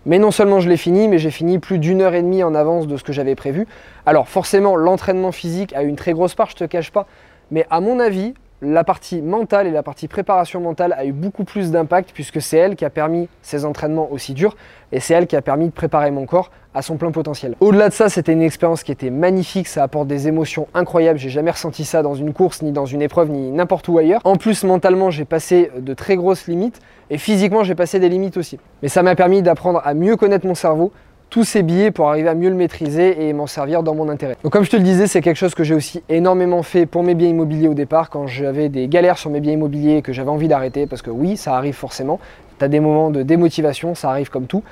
mais 0.06 0.18
non 0.18 0.30
seulement 0.30 0.60
je 0.60 0.68
l'ai 0.68 0.76
fini, 0.76 1.08
mais 1.08 1.18
j'ai 1.18 1.30
fini 1.30 1.58
plus 1.58 1.78
d'une 1.78 2.02
heure 2.02 2.14
et 2.14 2.22
demie 2.22 2.42
en 2.42 2.54
avance 2.54 2.86
de 2.86 2.96
ce 2.96 3.04
que 3.04 3.12
j'avais 3.12 3.34
prévu. 3.34 3.66
Alors 4.06 4.28
forcément, 4.28 4.76
l'entraînement 4.76 5.32
physique 5.32 5.72
a 5.74 5.82
une 5.82 5.96
très 5.96 6.12
grosse 6.12 6.34
part, 6.34 6.50
je 6.50 6.56
te 6.56 6.64
cache 6.64 6.90
pas, 6.90 7.06
mais 7.50 7.66
à 7.70 7.80
mon 7.80 8.00
avis, 8.00 8.34
la 8.62 8.84
partie 8.84 9.20
mentale 9.22 9.66
et 9.66 9.72
la 9.72 9.82
partie 9.82 10.06
préparation 10.06 10.60
mentale 10.60 10.94
a 10.96 11.04
eu 11.04 11.12
beaucoup 11.12 11.42
plus 11.42 11.72
d'impact 11.72 12.12
puisque 12.14 12.40
c'est 12.40 12.56
elle 12.56 12.76
qui 12.76 12.84
a 12.84 12.90
permis 12.90 13.28
ces 13.42 13.64
entraînements 13.64 14.10
aussi 14.12 14.34
durs 14.34 14.56
et 14.92 15.00
c'est 15.00 15.14
elle 15.14 15.26
qui 15.26 15.34
a 15.34 15.42
permis 15.42 15.66
de 15.66 15.72
préparer 15.72 16.12
mon 16.12 16.26
corps 16.26 16.52
à 16.72 16.80
son 16.80 16.96
plein 16.96 17.10
potentiel. 17.10 17.56
Au-delà 17.60 17.88
de 17.88 17.92
ça, 17.92 18.08
c'était 18.08 18.32
une 18.32 18.40
expérience 18.40 18.84
qui 18.84 18.92
était 18.92 19.10
magnifique, 19.10 19.66
ça 19.66 19.82
apporte 19.82 20.06
des 20.06 20.28
émotions 20.28 20.68
incroyables, 20.74 21.18
j'ai 21.18 21.28
jamais 21.28 21.50
ressenti 21.50 21.84
ça 21.84 22.02
dans 22.02 22.14
une 22.14 22.32
course, 22.32 22.62
ni 22.62 22.70
dans 22.70 22.86
une 22.86 23.02
épreuve, 23.02 23.30
ni 23.30 23.50
n'importe 23.50 23.88
où 23.88 23.98
ailleurs. 23.98 24.20
En 24.24 24.36
plus, 24.36 24.62
mentalement, 24.64 25.10
j'ai 25.10 25.24
passé 25.24 25.70
de 25.76 25.92
très 25.92 26.16
grosses 26.16 26.46
limites 26.46 26.80
et 27.10 27.18
physiquement, 27.18 27.64
j'ai 27.64 27.74
passé 27.74 27.98
des 27.98 28.08
limites 28.08 28.36
aussi. 28.36 28.58
Mais 28.82 28.88
ça 28.88 29.02
m'a 29.02 29.16
permis 29.16 29.42
d'apprendre 29.42 29.82
à 29.84 29.92
mieux 29.92 30.16
connaître 30.16 30.46
mon 30.46 30.54
cerveau, 30.54 30.92
tous 31.32 31.44
ces 31.44 31.62
billets 31.62 31.90
pour 31.90 32.10
arriver 32.10 32.28
à 32.28 32.34
mieux 32.34 32.50
le 32.50 32.54
maîtriser 32.54 33.26
et 33.26 33.32
m'en 33.32 33.46
servir 33.46 33.82
dans 33.82 33.94
mon 33.94 34.10
intérêt. 34.10 34.36
Donc 34.42 34.52
comme 34.52 34.64
je 34.64 34.70
te 34.70 34.76
le 34.76 34.82
disais, 34.82 35.06
c'est 35.06 35.22
quelque 35.22 35.38
chose 35.38 35.54
que 35.54 35.64
j'ai 35.64 35.74
aussi 35.74 36.02
énormément 36.10 36.62
fait 36.62 36.84
pour 36.84 37.02
mes 37.02 37.14
biens 37.14 37.30
immobiliers 37.30 37.68
au 37.68 37.74
départ, 37.74 38.10
quand 38.10 38.26
j'avais 38.26 38.68
des 38.68 38.86
galères 38.86 39.16
sur 39.16 39.30
mes 39.30 39.40
biens 39.40 39.54
immobiliers 39.54 39.96
et 39.96 40.02
que 40.02 40.12
j'avais 40.12 40.28
envie 40.28 40.46
d'arrêter, 40.46 40.86
parce 40.86 41.00
que 41.00 41.08
oui, 41.08 41.38
ça 41.38 41.56
arrive 41.56 41.72
forcément, 41.72 42.20
tu 42.58 42.64
as 42.66 42.68
des 42.68 42.80
moments 42.80 43.08
de 43.08 43.22
démotivation, 43.22 43.94
ça 43.94 44.10
arrive 44.10 44.28
comme 44.28 44.44
tout. 44.44 44.62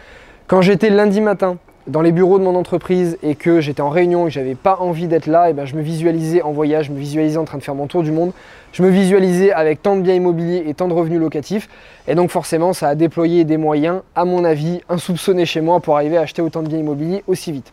Quand 0.48 0.60
j'étais 0.60 0.90
lundi 0.90 1.22
matin 1.22 1.56
dans 1.90 2.02
les 2.02 2.12
bureaux 2.12 2.38
de 2.38 2.44
mon 2.44 2.54
entreprise 2.54 3.18
et 3.22 3.34
que 3.34 3.60
j'étais 3.60 3.80
en 3.80 3.88
réunion 3.88 4.22
et 4.22 4.24
que 4.26 4.34
j'avais 4.34 4.54
pas 4.54 4.76
envie 4.78 5.08
d'être 5.08 5.26
là, 5.26 5.50
et 5.50 5.52
ben 5.52 5.66
je 5.66 5.74
me 5.74 5.82
visualisais 5.82 6.40
en 6.40 6.52
voyage, 6.52 6.86
je 6.86 6.92
me 6.92 6.98
visualisais 6.98 7.36
en 7.36 7.44
train 7.44 7.58
de 7.58 7.64
faire 7.64 7.74
mon 7.74 7.88
tour 7.88 8.04
du 8.04 8.12
monde, 8.12 8.32
je 8.72 8.82
me 8.84 8.88
visualisais 8.88 9.52
avec 9.52 9.82
tant 9.82 9.96
de 9.96 10.02
biens 10.02 10.14
immobiliers 10.14 10.64
et 10.68 10.74
tant 10.74 10.86
de 10.86 10.94
revenus 10.94 11.18
locatifs, 11.18 11.68
et 12.06 12.14
donc 12.14 12.30
forcément 12.30 12.72
ça 12.72 12.88
a 12.88 12.94
déployé 12.94 13.44
des 13.44 13.56
moyens, 13.56 14.02
à 14.14 14.24
mon 14.24 14.44
avis, 14.44 14.80
insoupçonnés 14.88 15.46
chez 15.46 15.60
moi 15.60 15.80
pour 15.80 15.96
arriver 15.96 16.16
à 16.16 16.20
acheter 16.20 16.42
autant 16.42 16.62
de 16.62 16.68
biens 16.68 16.78
immobiliers 16.78 17.24
aussi 17.26 17.50
vite. 17.50 17.72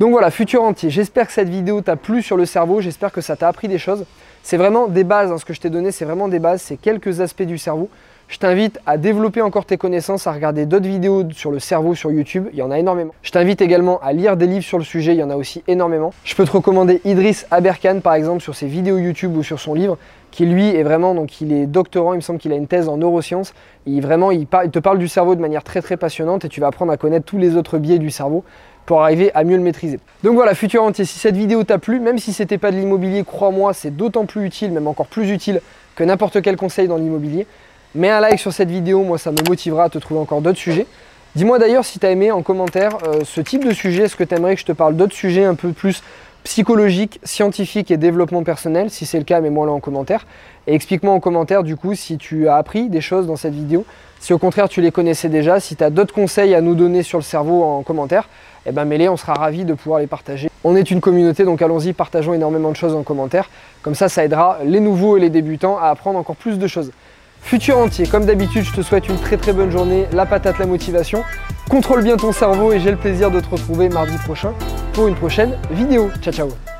Donc 0.00 0.10
voilà, 0.10 0.30
futur 0.30 0.62
entier, 0.62 0.90
j'espère 0.90 1.26
que 1.26 1.32
cette 1.32 1.48
vidéo 1.48 1.80
t'a 1.80 1.96
plu 1.96 2.20
sur 2.20 2.36
le 2.36 2.44
cerveau, 2.44 2.82
j'espère 2.82 3.10
que 3.10 3.22
ça 3.22 3.36
t'a 3.36 3.48
appris 3.48 3.68
des 3.68 3.78
choses. 3.78 4.04
C'est 4.42 4.58
vraiment 4.58 4.86
des 4.86 5.02
bases, 5.02 5.32
hein, 5.32 5.38
ce 5.38 5.46
que 5.46 5.54
je 5.54 5.60
t'ai 5.60 5.70
donné, 5.70 5.90
c'est 5.90 6.04
vraiment 6.04 6.28
des 6.28 6.38
bases, 6.38 6.60
c'est 6.60 6.76
quelques 6.76 7.22
aspects 7.22 7.42
du 7.42 7.56
cerveau. 7.56 7.88
Je 8.28 8.38
t'invite 8.38 8.80
à 8.86 8.98
développer 8.98 9.40
encore 9.40 9.66
tes 9.66 9.76
connaissances, 9.76 10.26
à 10.26 10.32
regarder 10.32 10.66
d'autres 10.66 10.88
vidéos 10.88 11.22
sur 11.30 11.52
le 11.52 11.60
cerveau 11.60 11.94
sur 11.94 12.10
YouTube, 12.10 12.48
il 12.52 12.58
y 12.58 12.62
en 12.62 12.72
a 12.72 12.78
énormément. 12.78 13.14
Je 13.22 13.30
t'invite 13.30 13.60
également 13.60 14.00
à 14.00 14.12
lire 14.12 14.36
des 14.36 14.48
livres 14.48 14.64
sur 14.64 14.78
le 14.78 14.84
sujet, 14.84 15.12
il 15.14 15.18
y 15.18 15.22
en 15.22 15.30
a 15.30 15.36
aussi 15.36 15.62
énormément. 15.68 16.12
Je 16.24 16.34
peux 16.34 16.44
te 16.44 16.50
recommander 16.50 17.00
Idriss 17.04 17.46
Aberkan 17.52 18.00
par 18.00 18.14
exemple 18.14 18.42
sur 18.42 18.56
ses 18.56 18.66
vidéos 18.66 18.98
YouTube 18.98 19.36
ou 19.36 19.44
sur 19.44 19.60
son 19.60 19.74
livre, 19.74 19.96
qui 20.32 20.44
lui 20.44 20.66
est 20.66 20.82
vraiment, 20.82 21.14
donc 21.14 21.40
il 21.40 21.52
est 21.52 21.66
doctorant, 21.66 22.14
il 22.14 22.16
me 22.16 22.20
semble 22.20 22.40
qu'il 22.40 22.52
a 22.52 22.56
une 22.56 22.66
thèse 22.66 22.88
en 22.88 22.96
neurosciences. 22.96 23.54
Il, 23.86 24.02
vraiment, 24.02 24.30
te 24.30 24.78
parle 24.80 24.98
du 24.98 25.06
cerveau 25.06 25.36
de 25.36 25.40
manière 25.40 25.62
très 25.62 25.80
très 25.80 25.96
passionnante 25.96 26.44
et 26.44 26.48
tu 26.48 26.60
vas 26.60 26.66
apprendre 26.66 26.90
à 26.90 26.96
connaître 26.96 27.26
tous 27.26 27.38
les 27.38 27.54
autres 27.54 27.78
biais 27.78 27.98
du 27.98 28.10
cerveau 28.10 28.42
pour 28.86 29.02
arriver 29.02 29.30
à 29.34 29.44
mieux 29.44 29.56
le 29.56 29.62
maîtriser. 29.62 30.00
Donc 30.24 30.34
voilà, 30.34 30.54
futur 30.54 30.82
entier, 30.82 31.04
si 31.04 31.20
cette 31.20 31.36
vidéo 31.36 31.62
t'a 31.62 31.78
plu, 31.78 32.00
même 32.00 32.18
si 32.18 32.32
c'était 32.32 32.58
pas 32.58 32.72
de 32.72 32.76
l'immobilier, 32.76 33.22
crois-moi, 33.24 33.72
c'est 33.72 33.96
d'autant 33.96 34.26
plus 34.26 34.44
utile, 34.44 34.72
même 34.72 34.88
encore 34.88 35.06
plus 35.06 35.30
utile 35.30 35.60
que 35.94 36.02
n'importe 36.02 36.42
quel 36.42 36.56
conseil 36.56 36.88
dans 36.88 36.96
l'immobilier. 36.96 37.46
Mets 37.96 38.10
un 38.10 38.20
like 38.20 38.38
sur 38.38 38.52
cette 38.52 38.68
vidéo, 38.68 39.04
moi 39.04 39.16
ça 39.16 39.30
me 39.30 39.48
motivera 39.48 39.84
à 39.84 39.88
te 39.88 39.96
trouver 39.96 40.20
encore 40.20 40.42
d'autres 40.42 40.58
sujets. 40.58 40.86
Dis-moi 41.34 41.58
d'ailleurs 41.58 41.82
si 41.82 41.98
tu 41.98 42.04
as 42.04 42.10
aimé 42.10 42.30
en 42.30 42.42
commentaire 42.42 42.98
euh, 43.06 43.20
ce 43.24 43.40
type 43.40 43.64
de 43.64 43.72
sujet, 43.72 44.02
est-ce 44.02 44.16
que 44.16 44.24
tu 44.24 44.34
aimerais 44.34 44.54
que 44.54 44.60
je 44.60 44.66
te 44.66 44.72
parle 44.72 44.96
d'autres 44.96 45.14
sujets 45.14 45.44
un 45.44 45.54
peu 45.54 45.72
plus 45.72 46.02
psychologiques, 46.44 47.18
scientifiques 47.22 47.90
et 47.90 47.96
développement 47.96 48.42
personnel 48.42 48.90
Si 48.90 49.06
c'est 49.06 49.16
le 49.16 49.24
cas, 49.24 49.40
mets-moi 49.40 49.64
là 49.64 49.72
en 49.72 49.80
commentaire. 49.80 50.26
Et 50.66 50.74
explique-moi 50.74 51.14
en 51.14 51.20
commentaire 51.20 51.62
du 51.62 51.76
coup 51.76 51.94
si 51.94 52.18
tu 52.18 52.48
as 52.48 52.56
appris 52.56 52.90
des 52.90 53.00
choses 53.00 53.26
dans 53.26 53.36
cette 53.36 53.54
vidéo, 53.54 53.86
si 54.20 54.34
au 54.34 54.38
contraire 54.38 54.68
tu 54.68 54.82
les 54.82 54.90
connaissais 54.90 55.30
déjà, 55.30 55.58
si 55.58 55.74
tu 55.74 55.82
as 55.82 55.88
d'autres 55.88 56.12
conseils 56.12 56.54
à 56.54 56.60
nous 56.60 56.74
donner 56.74 57.02
sur 57.02 57.16
le 57.16 57.24
cerveau 57.24 57.64
en 57.64 57.82
commentaire, 57.82 58.28
eh 58.66 58.72
ben 58.72 58.84
mets-les, 58.84 59.08
on 59.08 59.16
sera 59.16 59.32
ravis 59.32 59.64
de 59.64 59.72
pouvoir 59.72 60.00
les 60.00 60.06
partager. 60.06 60.50
On 60.64 60.76
est 60.76 60.90
une 60.90 61.00
communauté, 61.00 61.44
donc 61.44 61.62
allons-y, 61.62 61.94
partageons 61.94 62.34
énormément 62.34 62.72
de 62.72 62.76
choses 62.76 62.94
en 62.94 63.04
commentaire. 63.04 63.48
Comme 63.80 63.94
ça, 63.94 64.10
ça 64.10 64.22
aidera 64.22 64.58
les 64.64 64.80
nouveaux 64.80 65.16
et 65.16 65.20
les 65.20 65.30
débutants 65.30 65.78
à 65.78 65.86
apprendre 65.86 66.18
encore 66.18 66.36
plus 66.36 66.58
de 66.58 66.66
choses. 66.66 66.90
Futur 67.46 67.78
entier, 67.78 68.08
comme 68.08 68.26
d'habitude, 68.26 68.64
je 68.64 68.72
te 68.72 68.82
souhaite 68.82 69.08
une 69.08 69.18
très 69.18 69.36
très 69.36 69.52
bonne 69.52 69.70
journée, 69.70 70.06
la 70.12 70.26
patate, 70.26 70.58
la 70.58 70.66
motivation. 70.66 71.22
Contrôle 71.70 72.02
bien 72.02 72.16
ton 72.16 72.32
cerveau 72.32 72.72
et 72.72 72.80
j'ai 72.80 72.90
le 72.90 72.96
plaisir 72.96 73.30
de 73.30 73.38
te 73.38 73.48
retrouver 73.48 73.88
mardi 73.88 74.16
prochain 74.18 74.52
pour 74.92 75.06
une 75.06 75.14
prochaine 75.14 75.56
vidéo. 75.70 76.10
Ciao 76.20 76.32
ciao 76.32 76.75